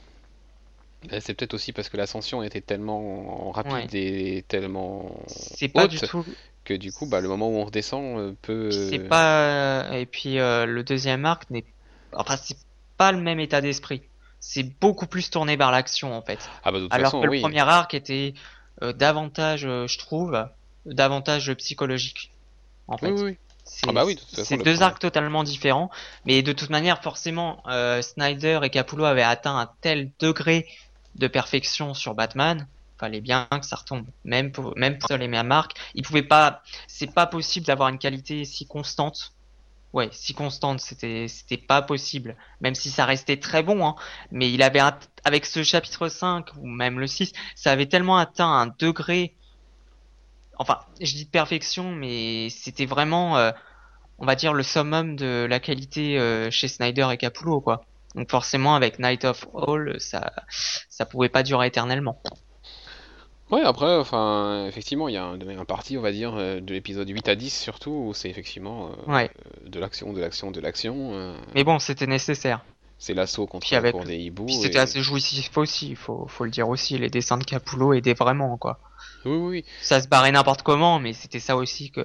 [1.12, 6.00] Euh, c'est peut-être aussi parce que l'ascension était tellement rapide et tellement c'est pas du
[6.00, 6.24] tout
[6.64, 10.38] que du coup bah, le moment où on redescend euh, peut c'est pas et puis
[10.38, 11.64] euh, le deuxième arc n'est
[12.12, 12.56] enfin c'est
[12.96, 14.02] pas le même état d'esprit.
[14.40, 16.48] C'est beaucoup plus tourné vers l'action en fait.
[16.64, 18.34] Ah bah, de toute alors façon, que le premier arc était
[18.80, 20.48] davantage je trouve
[20.86, 22.32] davantage psychologique
[22.88, 23.10] en fait.
[23.10, 23.36] Oui, oui.
[23.88, 25.90] Ah bah oui, c'est deux arcs totalement différents,
[26.24, 27.64] mais de toute manière, forcément,
[28.00, 30.68] Snyder et Capullo avaient atteint un tel degré
[31.18, 32.66] de perfection sur Batman,
[32.98, 34.06] fallait bien que ça retombe.
[34.24, 37.98] Même pour, même pour les mêmes marques, il pouvait pas, c'est pas possible d'avoir une
[37.98, 39.32] qualité si constante.
[39.92, 42.36] Ouais, si constante, c'était, c'était pas possible.
[42.60, 43.94] Même si ça restait très bon, hein.
[44.30, 44.82] Mais il avait,
[45.24, 49.34] avec ce chapitre 5, ou même le 6, ça avait tellement atteint un degré,
[50.58, 53.52] enfin, je dis de perfection, mais c'était vraiment, euh,
[54.18, 57.84] on va dire, le summum de la qualité euh, chez Snyder et Capullo, quoi.
[58.16, 60.32] Donc forcément avec Night of All, ça
[60.88, 62.20] ça pouvait pas durer éternellement.
[63.50, 66.72] Ouais, après, enfin, effectivement, il y a un, un parti, on va dire, euh, de
[66.74, 69.30] l'épisode 8 à 10 surtout, où c'est effectivement euh, Ouais.
[69.64, 71.10] de l'action, de l'action, de l'action.
[71.12, 72.64] euh, Mais bon, c'était nécessaire.
[72.98, 74.46] c'est l'assaut contre la avec- cour des hiboux.
[74.48, 76.98] Et- c'était assez jouissif aussi, faut, faut le dire aussi.
[76.98, 78.80] Les dessins de Capullo aidaient vraiment, quoi.
[79.24, 79.64] Oui, oui, oui.
[79.80, 82.02] Ça se barrait n'importe comment, mais c'était ça aussi que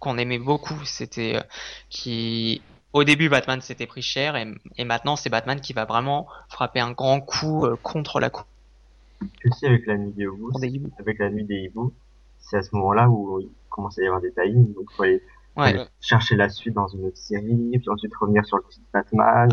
[0.00, 0.80] qu'on aimait beaucoup.
[0.84, 1.42] C'était euh,
[1.88, 2.62] qui
[2.92, 4.46] au début Batman s'était pris cher et,
[4.76, 8.46] et maintenant c'est Batman qui va vraiment frapper un grand coup euh, contre la cour
[9.64, 11.92] avec la nuit des hiboux, avec la nuit des hiboux,
[12.38, 15.02] c'est à ce moment-là où il commence à y avoir des tie donc il faut
[15.02, 15.22] aller
[15.56, 15.76] Ouais.
[15.76, 15.86] Ouais.
[16.00, 19.50] chercher la suite dans une autre série, puis ensuite revenir sur le site Batman,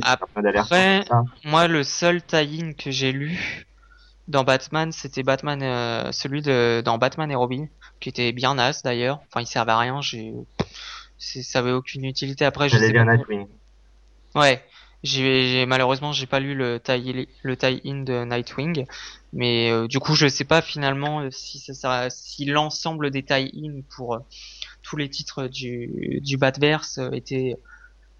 [0.59, 1.23] Après- ça.
[1.45, 3.65] Moi, le seul tie-in que j'ai lu
[4.27, 7.65] dans Batman, c'était Batman, euh, celui de dans Batman et Robin,
[7.99, 9.19] qui était bien naze d'ailleurs.
[9.31, 9.99] Enfin, il servait à rien.
[10.01, 10.35] J'ai,
[11.17, 12.45] ça avait aucune utilité.
[12.45, 13.15] Après, je sais dire pas.
[13.15, 13.47] Nightwing.
[14.35, 14.61] Ouais,
[15.05, 18.85] j'ai malheureusement j'ai pas lu le tie le tie-in de Nightwing,
[19.33, 23.23] mais euh, du coup je sais pas finalement euh, si ça sera si l'ensemble des
[23.23, 24.19] tie-in pour euh,
[24.81, 27.55] tous les titres du du Batverse euh, était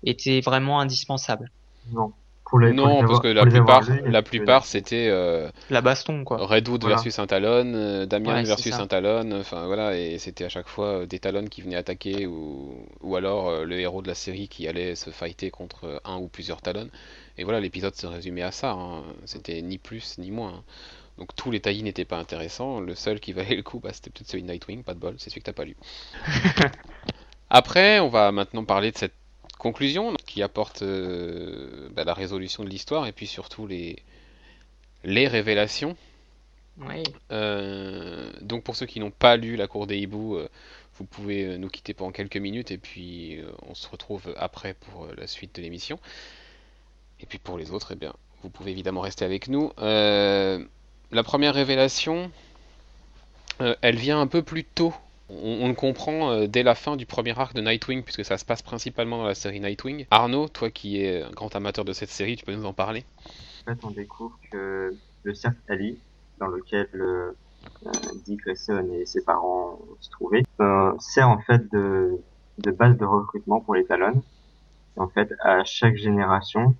[0.03, 1.51] était vraiment indispensable.
[1.91, 2.13] Non.
[2.47, 5.81] Pour les, pour Non, les parce avoir- que la plupart, la plupart c'était euh, La
[5.81, 6.37] baston quoi.
[6.45, 6.95] Redwood Voilà.
[6.97, 10.67] versus un Talon, euh, Ouais, c'est versus un Talon, enfin voilà, et c'était à chaque
[10.67, 14.13] fois euh, des Talons qui venaient attaquer ou, ou alors euh, le héros de la
[14.15, 16.89] série qui allait se fighter contre un ou plusieurs Talons.
[17.37, 19.03] Et voilà, l'épisode se résumait à ça, hein.
[19.25, 20.53] c'était ni plus ni moins.
[20.59, 20.63] hein.
[21.17, 24.11] Donc tous les taillis n'étaient pas intéressants, le seul qui valait le coup, bah, c'était
[24.11, 25.75] peut-être celui de Nightwing, pas de bol, c'est celui que t'as pas lu.
[27.49, 29.13] Après, on va maintenant parler de cette
[29.65, 33.95] conclusion qui apporte euh, bah, la résolution de l'histoire et puis surtout les,
[35.03, 35.97] les révélations.
[37.31, 40.47] Euh, donc pour ceux qui n'ont pas lu La Cour des Hiboux, euh,
[40.99, 45.25] vous pouvez nous quitter pendant quelques minutes et puis on se retrouve après pour la
[45.25, 45.97] suite de l'émission.
[47.19, 49.71] Et puis pour les autres, eh bien, vous pouvez évidemment rester avec nous.
[49.79, 52.31] La première révélation,
[53.81, 54.93] elle vient un peu plus tôt.
[55.27, 58.45] On, le comprend euh, dès la fin du premier arc de Nightwing, puisque ça se
[58.45, 60.05] passe principalement dans la série Nightwing.
[60.11, 63.05] Arnaud, toi qui es un grand amateur de cette série, tu peux nous en parler?
[63.65, 65.97] En fait, on découvre que le cercle Ali,
[66.39, 67.31] dans lequel euh,
[67.87, 67.91] euh,
[68.25, 72.21] Dick Grayson et ses parents se trouvaient, euh, sert en fait de,
[72.71, 74.21] base de recrutement pour les talons.
[74.97, 76.75] En fait, à chaque génération,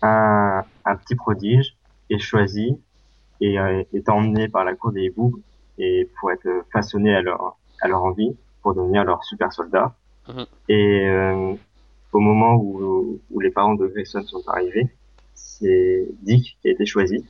[0.00, 0.64] un,
[1.04, 1.76] petit prodige
[2.10, 2.80] est choisi
[3.40, 3.56] et
[3.92, 5.42] est emmené par la cour des hiboux
[5.78, 9.94] et pour être façonné à leur, à leur envie, pour devenir leur super soldat.
[10.28, 10.46] Mhm.
[10.68, 11.54] Et euh,
[12.12, 14.88] au moment où, où les parents de Grayson sont arrivés,
[15.34, 17.24] c'est Dick qui a été choisi.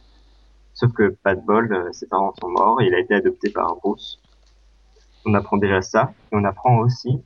[0.74, 3.50] Sauf que pas de bol, euh, ses parents sont morts et il a été adopté
[3.50, 4.20] par Bruce.
[5.24, 7.20] On apprend déjà ça et on apprend aussi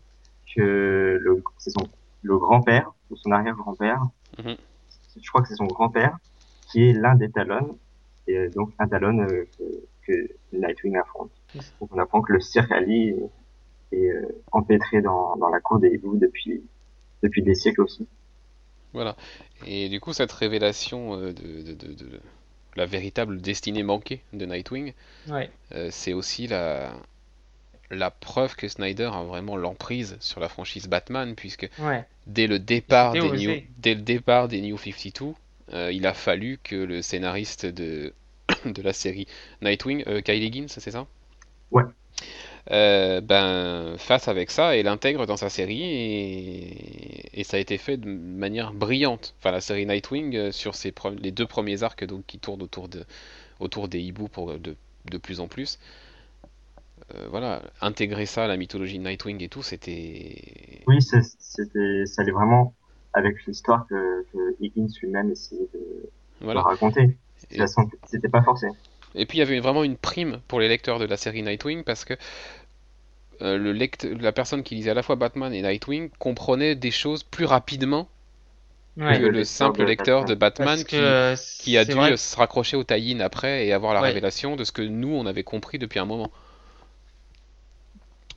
[0.55, 1.21] que
[1.59, 1.87] c'est son,
[2.23, 4.03] le grand-père ou son arrière-grand-père,
[4.39, 4.57] Mhm.
[5.21, 6.17] je crois que c'est son grand-père,
[6.71, 7.77] qui est l'un des talons
[8.27, 9.65] et euh, donc un talon euh, que,
[10.07, 11.31] que Nightwing affronte.
[11.81, 13.31] Donc on apprend que le cirque Ali est,
[13.99, 16.63] est, euh, empêtré dans, dans la cour des hiboux depuis
[17.23, 18.09] depuis des siècles aussi.
[18.93, 19.17] Voilà.
[19.67, 22.21] Et du coup, cette révélation euh, de, de- de- de
[22.77, 24.93] la véritable destinée manquée de Nightwing,
[25.27, 25.51] Ouais.
[25.75, 26.93] euh, c'est aussi la,
[27.91, 32.07] la preuve que Snyder a vraiment l'emprise sur la franchise Batman, puisque Ouais.
[32.27, 35.35] dès le départ des New, dès le départ des New 52,
[35.75, 38.15] euh, il a fallu que le scénariste de,
[38.67, 39.27] de la série
[39.63, 41.07] Nightwing, euh, Kyle Higgins, c'est ça?
[41.71, 41.85] Ouais.
[42.71, 47.79] Euh, ben, fasse avec ça et l'intègre dans sa série et, et ça a été
[47.79, 49.35] fait de manière brillante.
[49.39, 52.63] Enfin, la série Nightwing euh, sur ses pre- les deux premiers arcs donc qui tournent
[52.63, 53.05] autour de
[53.61, 54.77] autour des hiboux pour de,
[55.11, 55.79] de plus en plus.
[57.15, 60.37] Euh, voilà, intégrer ça à la mythologie de Nightwing et tout, c'était
[60.87, 62.75] Oui, c'était, ça allait vraiment
[63.13, 66.63] avec l'histoire que, que Higgins lui-même essayait de, voilà.
[66.63, 67.07] raconter.
[67.07, 67.15] De
[67.51, 67.65] Et-
[68.07, 68.69] C'était pas forcé.
[69.15, 71.85] Et puis il y avait vraiment une prime pour les lecteurs de la série Nightwing
[71.85, 72.15] parce que
[73.43, 76.91] euh, le lect- la personne qui lisait à la fois Batman et Nightwing comprenait des
[76.91, 78.09] choses plus rapidement
[78.97, 79.19] Ouais.
[79.19, 82.17] que Le le lecteur simple de lecteur de Batman qui, euh, qui a dû vrai
[82.17, 84.03] se raccrocher au tie-in après et avoir la Ouais.
[84.03, 86.31] révélation de ce que nous on avait compris depuis un moment.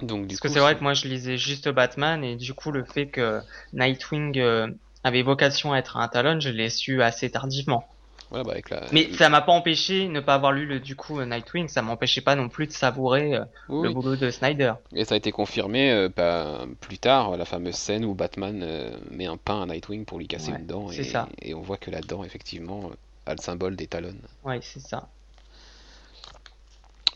[0.01, 2.71] Donc du Parce que c'est vrai que moi je lisais juste Batman et du coup
[2.71, 3.41] le fait que
[3.73, 4.67] Nightwing euh,
[5.03, 7.87] avait vocation à être un Talon, je l'ai su assez tardivement.
[8.33, 8.81] Voilà, bah, avec la...
[8.91, 11.83] Mais ça m'a pas empêché ne pas avoir lu le du coup euh, Nightwing, ça
[11.83, 14.73] m'empêchait pas non plus de savourer euh, Oui, le boulot de Snyder.
[14.95, 18.97] Et ça a été confirmé euh, bah, plus tard, la fameuse scène où Batman euh,
[19.11, 21.29] met un pain à Nightwing pour lui casser Ouais, une dent et, ça.
[21.43, 22.89] et on voit que la dent effectivement
[23.27, 24.15] a le symbole des talons.
[24.43, 25.09] Ouais, c'est ça.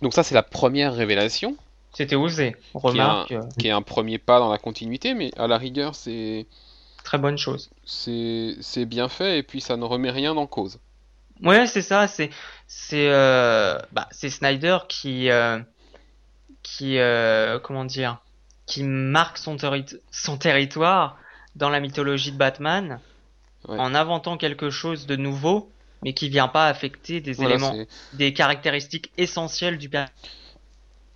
[0.04, 1.58] Donc ça c'est la première révélation.
[1.94, 2.56] C'était osé.
[2.76, 6.46] Remarque, qui est un premier pas dans la continuité, mais à la rigueur, c'est
[7.04, 7.72] très bonne chose.
[7.86, 10.78] c'est bien fait et puis ça ne remet rien en cause.
[11.44, 12.08] Ouais, c'est ça.
[12.08, 12.30] C'est
[12.68, 15.60] c'est euh, bah, c'est Snyder qui euh,
[16.64, 18.20] qui euh, comment dire
[18.66, 21.18] qui marque son, terri- son territoire
[21.56, 23.00] dans la mythologie de Batman
[23.68, 23.80] Ouais.
[23.80, 25.72] en inventant quelque chose de nouveau,
[26.04, 27.76] mais qui vient pas affecter des Voilà, éléments,
[28.14, 30.06] des caractéristiques essentielles du per-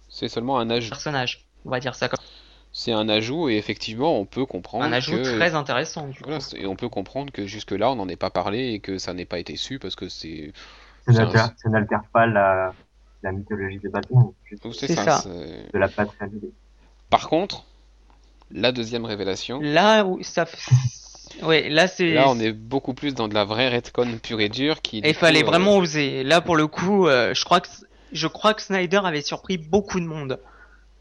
[0.09, 0.89] c'est seulement un ajout.
[0.89, 1.45] personnage.
[1.65, 2.19] On va dire ça comme
[2.73, 6.07] C'est un ajout et effectivement on peut comprendre un ajout que très intéressant.
[6.07, 6.29] Du coup.
[6.29, 8.97] voilà, et on peut comprendre que jusque là on n'en ait pas parlé et que
[8.97, 10.53] ça n'ait pas été su parce que c'est
[11.05, 12.73] Ça un- n'altère pas la,
[13.23, 15.17] la mythologie de Batman, juste c'est C'est ça.
[15.17, 15.29] ça.
[15.29, 16.47] de la paternité.
[17.09, 17.65] Par contre,
[18.51, 20.45] la deuxième révélation, Là où ça,
[21.43, 22.13] ouais, là c'est.
[22.13, 24.99] là on est beaucoup plus dans de la vraie retcon pure et dure qui.
[24.99, 26.23] Il coup, fallait euh, vraiment oser.
[26.23, 27.67] Là, pour le coup, euh, je crois que
[28.11, 30.39] je crois que Snyder avait surpris beaucoup de monde,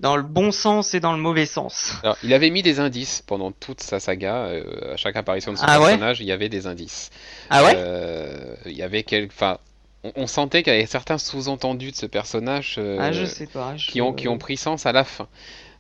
[0.00, 1.92] dans le bon sens et dans le mauvais sens.
[2.02, 4.46] Alors, il avait mis des indices pendant toute sa saga.
[4.46, 7.10] euh, à chaque apparition de son Ah ouais personnage, il y avait des indices.
[7.50, 9.30] Ah ouais Euh, il y avait quelques.
[9.32, 9.58] Enfin,
[10.02, 13.46] on, on sentait qu'il y avait certains sous-entendus de ce personnage euh, Ah, je sais
[13.46, 13.76] pas.
[13.76, 15.28] je- qui ont qui ont pris sens à la fin.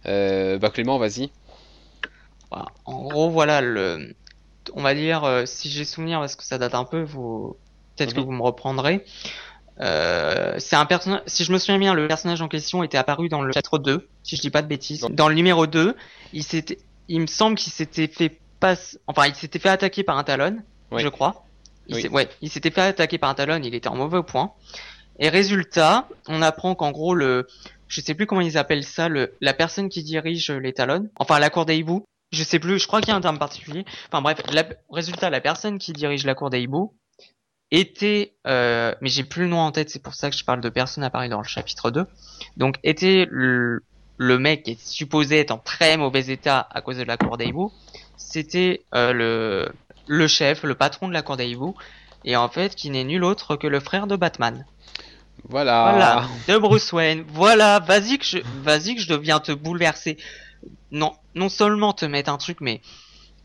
[0.04, 1.30] Bah Clément, vas-y.
[2.50, 2.66] Voilà.
[2.84, 4.14] En gros, voilà le.
[4.74, 7.56] On va dire, si j'ai souvenir, parce que ça date un peu, vous
[7.96, 8.26] peut-être que Mhm.
[8.26, 9.04] vous me reprendrez.
[9.80, 11.22] Euh, c'est un personnage.
[11.26, 14.08] Si je me souviens bien, le personnage en question était apparu dans le chapitre 2,
[14.22, 15.06] si je dis pas de bêtises.
[15.10, 15.96] Dans le numéro 2,
[16.32, 20.18] il s'était, il me semble qu'il s'était fait passe, enfin, il s'était fait attaquer par
[20.18, 20.58] un talon,
[20.90, 21.02] Oui.
[21.02, 21.44] je crois.
[21.86, 22.08] Il Oui.
[22.08, 24.52] ouais, il s'était fait attaquer par un talon, il était en mauvais point.
[25.18, 27.46] Et résultat, on apprend qu'en gros le,
[27.88, 31.38] je sais plus comment ils appellent ça, le, la personne qui dirige les talons, enfin
[31.38, 33.84] la cour des hiboux, je sais plus, je crois qu'il y a un terme particulier.
[34.12, 36.94] Enfin bref, la, résultat, la personne qui dirige la cour des hiboux
[37.70, 40.60] était, euh, mais j'ai plus le nom en tête, c'est pour ça que je parle
[40.60, 42.06] de personne apparue dans le chapitre 2.
[42.56, 43.82] Donc était le,
[44.16, 47.36] le mec qui est supposé être en très mauvais état à cause de la cour.
[48.16, 49.72] C'était euh, le,
[50.06, 51.36] le chef, le patron de la cour
[52.24, 54.66] et en fait qui n'est nul autre que le frère de Batman.
[55.48, 55.90] Voilà.
[55.90, 57.24] Voilà, de Bruce Wayne.
[57.28, 60.18] Voilà, vas-y que je, vas-y que je deviens te bouleverser.
[60.90, 62.82] Non, non seulement te mettre un truc, mais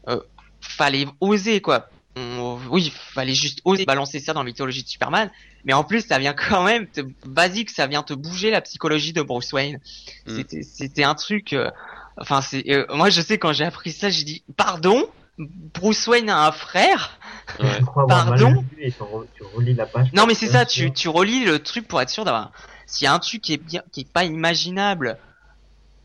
[0.10, 0.20] euh,
[0.60, 1.90] fallait oser quoi.
[2.18, 5.30] On- oui, fallait juste oser balancer ça dans la mythologie de Superman.
[5.64, 8.62] Mais en plus, ça vient quand même, te, vas-y que ça vient te bouger la
[8.62, 9.80] psychologie de Bruce Wayne.
[10.28, 10.36] Mm.
[10.36, 11.54] C'était, c'était un truc.
[11.54, 11.72] euh,
[12.18, 15.06] enfin, c'est, euh, moi je sais quand j'ai appris ça, j'ai dit, pardon,
[15.38, 17.20] Bruce Wayne a un frère?
[17.60, 17.80] Ouais.
[18.08, 18.64] Pardon?
[18.78, 20.08] lu et tu, re- tu relis la page.
[20.14, 22.52] Non mais c'est ça, tu, tu relis le truc pour être sûr d'avoir.
[22.88, 25.18] S'il y a un truc qui est bien, qui est pas imaginable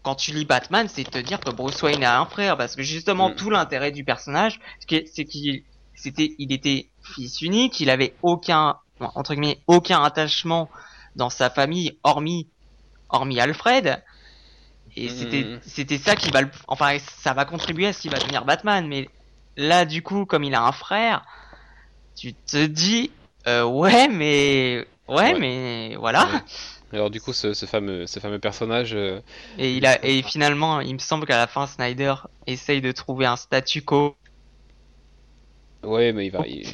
[0.02, 2.74] quand tu lis Batman, c'est de te dire que Bruce Wayne a un frère, parce
[2.74, 3.34] que justement Mm.
[3.36, 5.62] tout l'intérêt du personnage, c'est qu'il- c'est qu'il,
[6.02, 10.70] c'était, il était fils unique, il avait aucun, entre guillemets, aucun attachement
[11.16, 12.50] dans sa famille, hormis,
[13.10, 14.02] hormis Alfred.
[14.96, 15.10] Et Mm.
[15.10, 18.44] c'était, c'était ça qui va le, enfin, ça va contribuer à ce qu'il va devenir
[18.44, 19.08] Batman, mais
[19.56, 21.24] là, du coup, comme il a un frère,
[22.16, 23.12] tu te dis,
[23.46, 25.38] euh, ouais, mais, ouais, Ouais.
[25.38, 26.26] mais, voilà.
[26.26, 26.42] Ouais.
[26.92, 29.20] Alors du coup, ce, ce fameux, ce fameux personnage, euh,
[29.58, 32.14] Et il a, et finalement, il me semble qu'à la fin, Snyder
[32.46, 34.16] essaye de trouver un statu quo.
[35.82, 36.64] Ouais, mais il va, il,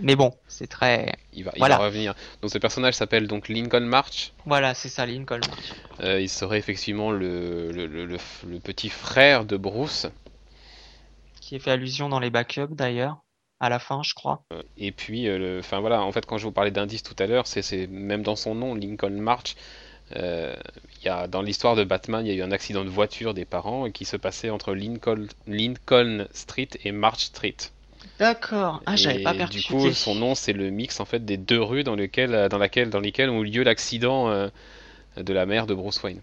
[0.00, 2.14] Mais bon, c'est très, il va, il va revenir.
[2.40, 4.32] Donc ce personnage s'appelle donc Lincoln March.
[4.46, 5.40] voilà, c'est ça, Lincoln.
[6.00, 8.18] Euh, il serait effectivement le, le, le,
[8.60, 10.06] petit frère de Bruce.
[11.40, 13.18] Qui est fait allusion dans les backups d'ailleurs.
[13.60, 14.42] À la fin, je crois.
[14.76, 17.46] Et puis, euh, enfin voilà, en fait, quand je vous parlais d'indice tout à l'heure,
[17.46, 19.54] c'est, même dans son nom, Lincoln March.
[20.16, 20.56] euh,
[21.04, 23.44] y a, dans l'histoire de Batman, il y a eu un accident de voiture des
[23.44, 27.56] parents qui se passait entre Lincoln, Lincoln Street et March Street.
[28.18, 28.82] D'accord.
[28.86, 29.62] Ah, j'avais Et pas du percuté.
[29.62, 32.90] coup, son nom, c'est le mix en fait des deux rues dans lesquelles, dans laquelle,
[32.90, 34.48] dans lesquelles ont eu lieu l'accident euh,
[35.16, 36.22] de la mère de Bruce Wayne.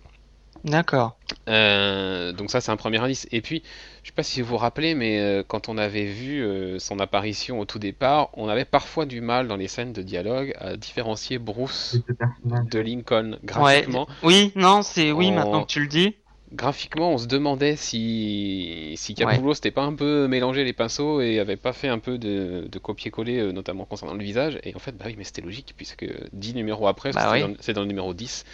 [0.64, 1.18] D'accord.
[1.48, 3.28] Euh, donc ça, c'est un premier indice.
[3.32, 3.64] Et puis,
[4.04, 7.00] je sais pas si vous vous rappelez, mais euh, quand on avait vu euh, son
[7.00, 10.76] apparition au tout départ, on avait parfois du mal dans les scènes de dialogue à
[10.78, 12.04] différencier Bruce
[12.44, 13.40] de Lincoln.
[13.58, 13.88] Ouais.
[13.88, 16.16] Graphiquement, Oui, non, c'est oui, maintenant que tu le dis.
[16.54, 19.16] Graphiquement, on se demandait si si.
[19.16, 22.68] Capullo s'était pas un peu mélangé les pinceaux et avait pas fait un peu de,
[22.70, 24.60] de copier-coller, euh, notamment concernant le visage.
[24.64, 27.56] Et en fait, bah oui, mais c'était logique puisque 10 numéros après, Bah oui.
[27.60, 28.46] c'est dans le numéro 10,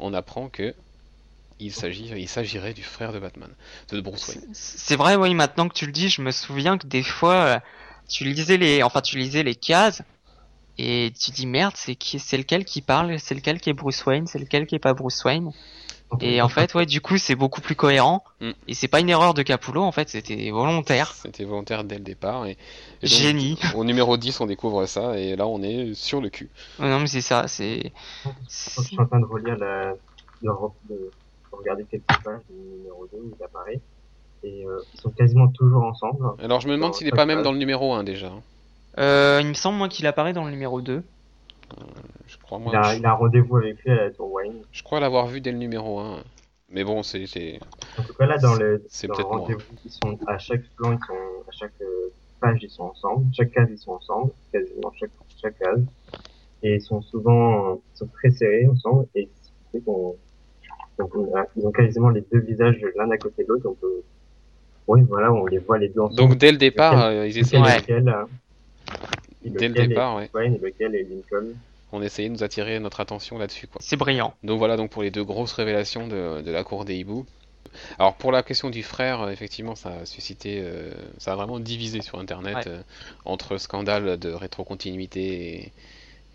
[0.00, 0.74] on apprend que
[1.58, 3.48] il s'agirait du frère de Batman,
[3.90, 4.42] de Bruce Wayne.
[4.52, 7.62] C'est vrai, oui, maintenant que tu le dis, je me souviens que des fois,
[8.08, 10.02] tu lisais les, enfin, tu lisais les cases
[10.76, 14.38] et tu dis merde, c'est lequel qui parle, c'est lequel qui est Bruce Wayne, c'est
[14.38, 15.50] lequel qui est pas Bruce Wayne?
[16.20, 18.22] Et en fait, ouais, du coup, c'est beaucoup plus cohérent.
[18.40, 18.50] Mm.
[18.68, 21.12] Et c'est pas une erreur de Capullo, en fait, c'était volontaire.
[21.12, 22.46] C'était volontaire dès le départ.
[22.46, 23.58] Et, et donc, Génie.
[23.74, 26.48] au numéro 10, on découvre ça, et là, on est sur le cul.
[26.78, 27.92] non, mais c'est ça, c'est.
[28.24, 28.30] Je
[28.82, 29.92] suis en train de relire la,
[30.42, 30.48] de,
[30.88, 31.10] de, de
[31.52, 33.80] regarder quelques pages du numéro 2 où il apparaît.
[34.44, 36.24] Et euh, ils sont quasiment toujours ensemble.
[36.42, 38.30] Alors, je me demande s'il n'est pas même dans le numéro 1 déjà.
[38.98, 41.02] Euh, il me semble, moi, qu'il apparaît dans le numéro 2.
[41.72, 41.82] Euh,
[42.26, 44.62] je crois, Il a, je, il a un rendez-vous avec lui à la Tour Wayne.
[44.72, 46.18] je crois l'avoir vu dès le numéro 1.
[46.70, 47.60] Mais bon, c'est, c'est-
[47.98, 50.92] En tout cas, là, dans le, C'est dans le rendez-vous, ils sont, à chaque plan,
[50.92, 52.08] ils sont, à chaque euh,
[52.40, 53.26] page, ils sont ensemble.
[53.32, 54.32] Chaque case, ils sont ensemble.
[54.52, 55.82] Quasiment chaque, chaque case.
[56.62, 59.06] Et ils sont souvent, ils sont très serrés ensemble.
[59.14, 60.16] Et ce qui fait qu'on,
[60.98, 63.68] donc, on a- ils ont quasiment les deux visages l'un à côté de l'autre.
[63.68, 64.02] On peut,
[64.88, 66.16] oui, voilà, on les voit les deux ensemble.
[66.16, 67.76] Donc dès le départ, Lequel- euh, ils lequel essayaient, Ouais.
[67.76, 68.24] est lequel, euh,
[69.50, 71.54] dès le départ, ouais, Wayne et lequel est Lincoln.
[71.92, 73.80] on essayait de nous attirer notre attention là-dessus, quoi.
[73.82, 74.34] C'est brillant.
[74.42, 77.26] Donc voilà donc pour les deux grosses révélations de, de la cour des hiboux.
[77.98, 81.60] Alors pour la question du frère, euh, effectivement, ça a suscité, euh, ça a vraiment
[81.60, 82.68] divisé sur Internet Ouais.
[82.68, 82.82] euh,
[83.24, 85.72] entre scandale de rétrocontinuité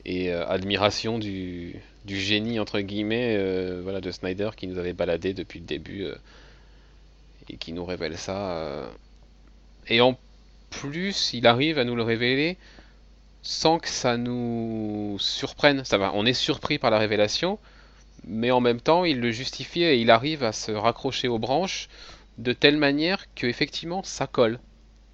[0.05, 4.77] et, et, euh, admiration du, du génie entre guillemets, euh, voilà, de Snyder qui nous
[4.77, 6.15] avait baladé depuis le début euh,
[7.49, 8.51] et qui nous révèle ça.
[8.57, 8.87] euh.
[9.87, 10.17] Et en
[10.69, 12.57] plus, il arrive à nous le révéler
[13.41, 15.83] sans que ça nous surprenne.
[15.85, 17.59] Ça va, on est surpris par la révélation,
[18.25, 21.89] mais en même temps, il le justifie et il arrive à se raccrocher aux branches
[22.37, 24.59] de telle manière que effectivement, ça colle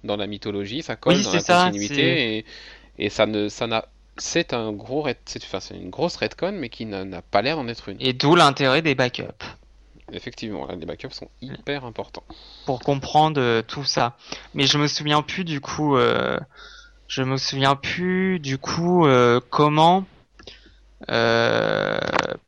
[0.04, 2.44] dans la mythologie, ça colle Oui, dans la ça, continuité et,
[2.98, 3.88] et ça ne, ça n'a,
[4.18, 7.88] c'est un gros, c'est, enfin, une grosse retcon, mais qui n'a, pas l'air d'en être
[7.88, 7.96] une.
[8.00, 9.24] Et d'où l'intérêt des backups.
[10.12, 12.24] Effectivement, là, les backups sont hyper importants.
[12.64, 14.16] pour comprendre euh, tout ça.
[14.54, 16.38] Mais je me souviens plus du coup, euh,
[17.08, 20.04] je me souviens plus du coup euh, comment,
[21.10, 21.98] euh,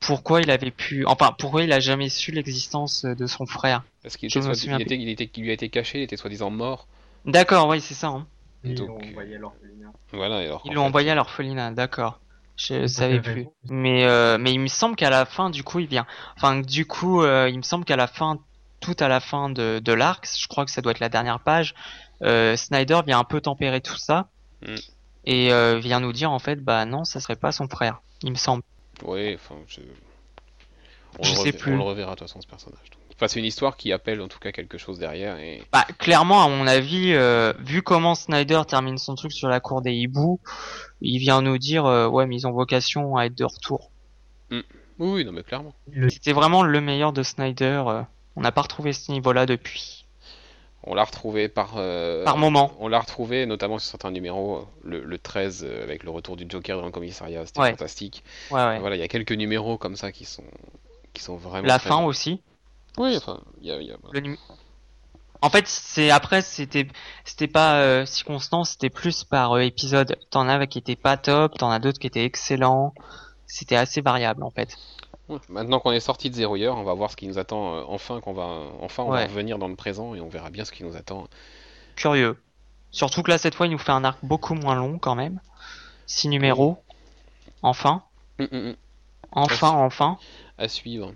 [0.00, 3.82] pourquoi il avait pu, enfin pourquoi il a jamais su l'existence de son frère.
[4.02, 5.68] Parce qu'il Je était me soi- souviens il était, il était, il lui a été
[5.68, 6.86] caché, il était soi-disant mort.
[7.24, 8.08] D'accord, oui c'est ça.
[8.08, 8.26] hein.
[8.64, 9.92] Ils l'ont envoyé à l'orphelinat.
[10.12, 12.20] Voilà, et alors Ils l'ont fait, envoyé à l'orphelinat, d'accord.
[12.56, 13.46] Je savais plus.
[13.70, 16.06] Mais euh, mais il me semble qu'à la fin, du coup, il vient.
[16.36, 18.38] Enfin, du coup, euh, il me semble qu'à la fin,
[18.80, 21.40] tout à la fin de, de l'arc, je crois que ça doit être la dernière
[21.40, 21.74] page.
[22.22, 24.28] euh, Snyder vient un peu tempérer tout ça
[24.62, 24.74] Mm.
[25.24, 28.00] et euh, vient nous dire en fait, bah non, ça serait pas son frère.
[28.22, 28.62] Il me semble.
[29.04, 29.80] Oui, enfin, je...
[31.18, 31.72] On, Je le sais rever- plus.
[31.74, 32.78] on le reverra de toute façon, ce personnage.
[32.90, 33.00] donc.
[33.16, 35.36] Enfin, c'est une histoire qui appelle en tout cas quelque chose derrière.
[35.38, 35.62] Et...
[35.72, 39.82] Bah clairement, à mon avis, euh, vu comment Snyder termine son truc sur la cour
[39.82, 40.40] des hiboux,
[41.02, 43.90] il vient nous dire, euh, ouais, mais ils ont vocation à être de retour.
[44.50, 44.62] Oui,
[44.98, 45.74] oui, non, mais clairement.
[46.08, 47.82] C'était vraiment le meilleur de Snyder.
[47.88, 48.02] euh,
[48.36, 49.99] on n'a pas retrouvé ce niveau-là depuis.
[50.84, 51.74] On l'a retrouvé par.
[51.76, 52.72] euh, Par moment.
[52.78, 54.66] On l'a retrouvé notamment sur certains numéros.
[54.82, 57.70] Le, le 13, euh, avec le retour du Joker dans le commissariat, c'était Ouais.
[57.70, 58.24] fantastique.
[58.50, 58.78] Ouais, ouais.
[58.78, 60.44] Voilà, il y a quelques numéros comme ça qui sont,
[61.12, 61.66] qui sont vraiment.
[61.68, 62.40] La fin aussi.
[62.98, 63.76] Oui, enfin, il y a.
[63.80, 64.36] il y a- Le num-
[65.42, 66.86] En fait, c'est après c'était
[67.24, 70.18] c'était pas euh, si constant, c'était plus par euh, épisode.
[70.30, 72.94] T'en as qui étaient pas top, t'en as d'autres qui étaient excellents.
[73.46, 74.76] C'était assez variable en fait.
[75.30, 77.76] Ouais, Maintenant qu'on est sorti de Zero Year, on va voir ce qui nous attend.
[77.76, 78.48] euh, enfin, qu'on va,
[78.80, 81.28] enfin, on va revenir dans le présent et on verra bien ce qui nous attend.
[81.96, 82.36] Curieux.
[82.90, 85.40] Surtout que là cette fois, il nous fait un arc beaucoup moins long quand même.
[86.06, 86.78] Six numéros.
[87.62, 88.02] Enfin,
[88.38, 88.76] Hum, hum, hum.
[89.32, 90.18] enfin, enfin.
[90.58, 91.12] à suivre.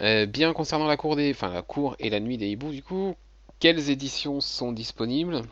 [0.00, 2.82] Euh, bien concernant la cour des, enfin la cour et la nuit des hiboux, du
[2.82, 3.16] coup,
[3.58, 5.42] quelles éditions sont disponibles?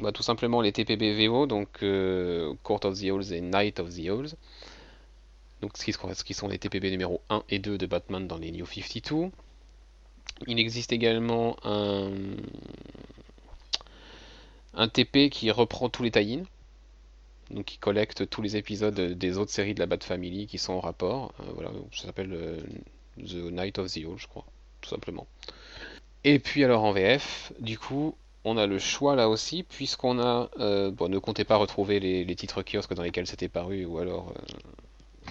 [0.00, 3.90] Bah, tout simplement les TPB VO, donc euh, Court of the Owls et Night of
[3.94, 4.34] the Owls.
[5.62, 8.66] Donc ce qui, sont les TPB numéro 1 et 2 de Batman dans les New
[8.66, 9.30] 52.
[10.48, 12.10] Il existe également un,
[14.74, 16.42] un TP qui reprend tous les tie
[17.52, 20.72] donc qui collecte tous les épisodes des autres séries de la Bat Family qui sont
[20.72, 21.32] en rapport.
[21.40, 22.60] Euh, voilà, ça s'appelle euh,
[23.18, 24.44] The Night of the Owl, je crois,
[24.80, 25.26] tout simplement.
[26.24, 30.50] Et puis alors en VF, du coup, on a le choix là aussi, puisqu'on a...
[30.58, 33.98] euh, bon, ne comptez pas retrouver les, les titres kiosques dans lesquels c'était paru, ou
[33.98, 34.32] alors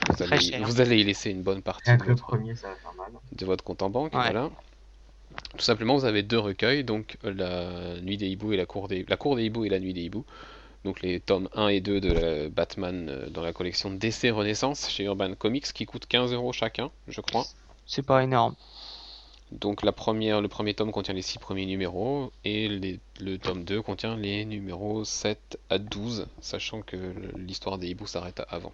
[0.07, 0.65] vous, Très allez, cher.
[0.67, 3.11] vous allez y laisser une bonne partie de votre, premier, ça va faire mal.
[3.31, 4.13] de votre compte en banque.
[4.13, 4.21] Ouais.
[4.31, 4.49] Voilà.
[5.57, 8.87] Tout simplement, vous avez deux recueils, donc euh, la Nuit des hiboux et la Cour
[8.87, 10.25] des, la Cour des hiboux et la Nuit des hiboux.
[10.83, 15.03] Donc les tomes 1 et 2 de Batman euh, dans la collection DC Renaissance chez
[15.05, 17.45] Urban Comics qui coûtent 15 euros chacun, je crois.
[17.85, 18.55] C'est pas énorme.
[19.51, 23.63] Donc la première, le premier tome contient les 6 premiers numéros et les- le tome
[23.63, 26.97] 2 contient les numéros 7 à 12, sachant que
[27.37, 28.71] l'histoire des hiboux s'arrête avant.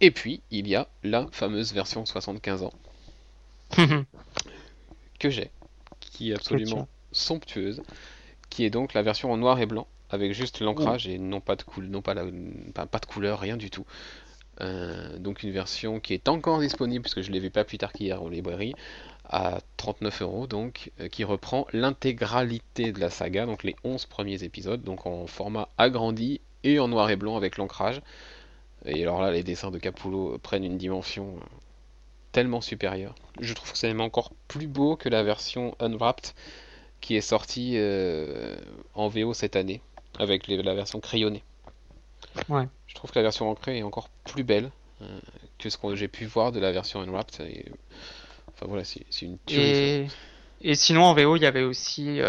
[0.00, 2.72] Et puis, il y a la fameuse version 75 ans
[5.18, 5.50] que j'ai,
[6.00, 7.82] qui est absolument somptueuse,
[8.50, 11.56] qui est donc la version en noir et blanc, avec juste l'ancrage et non pas
[11.56, 12.26] de couleur, non pas, la-
[12.74, 13.86] pas, pas de couleur, rien du tout.
[14.60, 17.92] Euh, donc une version qui est encore disponible, puisque je l'ai vu pas plus tard
[17.92, 18.74] qu'hier en librairie,
[19.28, 24.42] à 39 euros, donc, euh, qui reprend l'intégralité de la saga, donc les 11 premiers
[24.44, 28.02] épisodes, donc en format agrandi et en noir et blanc avec l'ancrage.
[28.84, 31.40] Et alors là, les dessins de Capullo prennent une dimension euh,
[32.32, 33.14] tellement supérieure.
[33.40, 36.32] Je trouve que c'est même encore plus beau que la version Unwrapped
[37.00, 38.56] qui est sortie euh,
[38.94, 39.80] en VO cette année,
[40.18, 41.42] avec les- la version crayonnée.
[42.48, 42.66] Ouais.
[42.86, 44.70] Je trouve que la version ancrée est encore plus belle
[45.02, 45.20] euh,
[45.58, 47.40] que ce que j'ai pu voir de la version Unwrapped.
[47.46, 47.66] Et...
[48.54, 49.62] Enfin voilà, c'est une tuerie.
[49.62, 50.06] Et,
[50.60, 52.20] et sinon en VO, il y avait aussi,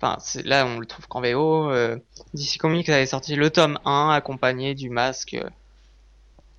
[0.00, 1.96] enfin là on le trouve qu'en VO, euh,
[2.34, 5.36] DC Comics avait sorti le tome 1 accompagné du masque,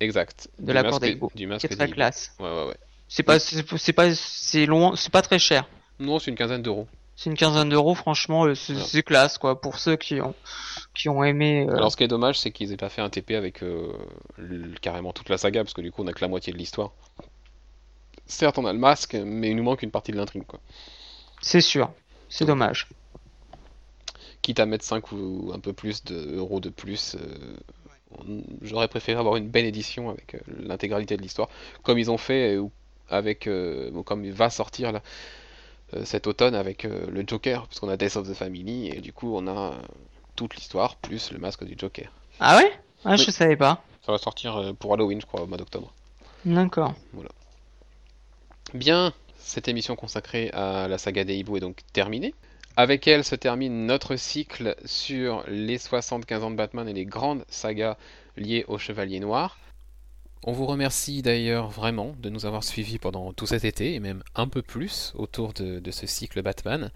[0.04, 0.48] Exact.
[0.58, 2.32] de Du la masque- Du qui masque est très classe.
[2.38, 2.76] Ouais, ouais, ouais.
[3.08, 5.68] C'est pas, c'est c'est pas, c'est loin, c'est pas très cher.
[6.00, 6.86] Non, c'est une quinzaine d'euros.
[7.16, 10.34] C'est une quinzaine d'euros, franchement, euh, c'est c'est classe quoi pour ceux qui ont,
[10.94, 11.64] qui ont aimé.
[11.68, 13.92] euh, Alors ce qui est dommage, c'est qu'ils aient pas fait un TP avec euh,
[14.36, 16.58] le- carrément toute la saga, parce que du coup on a que la moitié de
[16.58, 16.90] l'histoire.
[18.26, 20.58] Certes, on a le masque, mais il nous manque une partie de l'intrigue, quoi.
[21.40, 21.92] C'est sûr,
[22.28, 22.88] c'est dommage.
[24.42, 27.56] Quitte à mettre 5 ou un peu plus de euros de plus, euh,
[28.62, 31.48] j'aurais préféré avoir une belle édition avec euh, l'intégralité de l'histoire,
[31.82, 32.70] comme ils ont fait, euh, ou
[33.08, 35.02] avec, euh, comme il va sortir là,
[35.94, 39.00] euh, cet automne avec euh, le Joker, parce qu'on a Death of the Family, et
[39.00, 39.74] du coup on a
[40.36, 42.10] toute l'histoire, plus le masque du Joker.
[42.40, 42.72] Ah ouais?
[43.04, 43.18] Ah, Oui.
[43.18, 43.82] je savais pas.
[44.04, 45.92] Ça va sortir euh, pour Halloween, je crois, au mois d'octobre.
[46.44, 46.94] D'accord.
[48.74, 52.34] Bien, cette émission consacrée à la saga des hiboux est donc terminée.
[52.76, 57.44] Avec elle se termine notre cycle sur les 75 ans de Batman et les grandes
[57.48, 57.96] sagas
[58.36, 59.58] liées au Chevalier Noir.
[60.42, 64.24] On vous remercie d'ailleurs vraiment de nous avoir suivis pendant tout cet été et même
[64.34, 66.90] un peu plus autour de, ce cycle Batman.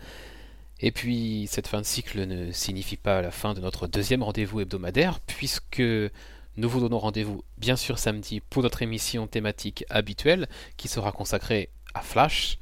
[0.81, 4.61] Et puis cette fin de cycle ne signifie pas la fin de notre deuxième rendez-vous
[4.61, 10.89] hebdomadaire puisque nous vous donnons rendez-vous bien sûr samedi pour notre émission thématique habituelle qui
[10.89, 12.59] sera consacrée à Flash,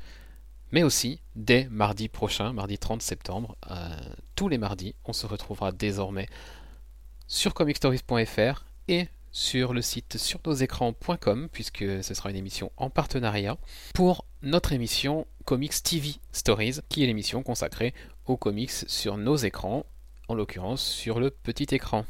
[0.73, 3.89] mais aussi dès mardi prochain, mardi 30 septembre, euh,
[4.35, 6.29] tous les mardis, on se retrouvera désormais
[7.27, 13.59] sur comicstories.fr et sur le site surnosécrans.com puisque ce sera une émission en partenariat
[13.95, 17.93] pour notre émission Comics TV Stories qui est l'émission consacrée
[18.25, 19.85] aux comics sur nos écrans,
[20.29, 22.07] en l'occurrence sur le petit écran.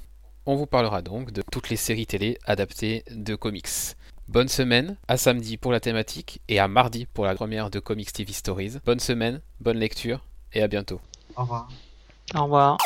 [0.46, 3.95] On vous parlera donc de toutes les séries télé adaptées de comics.
[4.28, 8.12] Bonne semaine, à samedi pour la thématique et à mardi pour la première de Comics
[8.12, 8.78] TV Stories.
[8.84, 11.00] Bonne semaine, bonne lecture et à bientôt.
[11.36, 11.68] Au revoir.
[12.34, 12.76] Au revoir.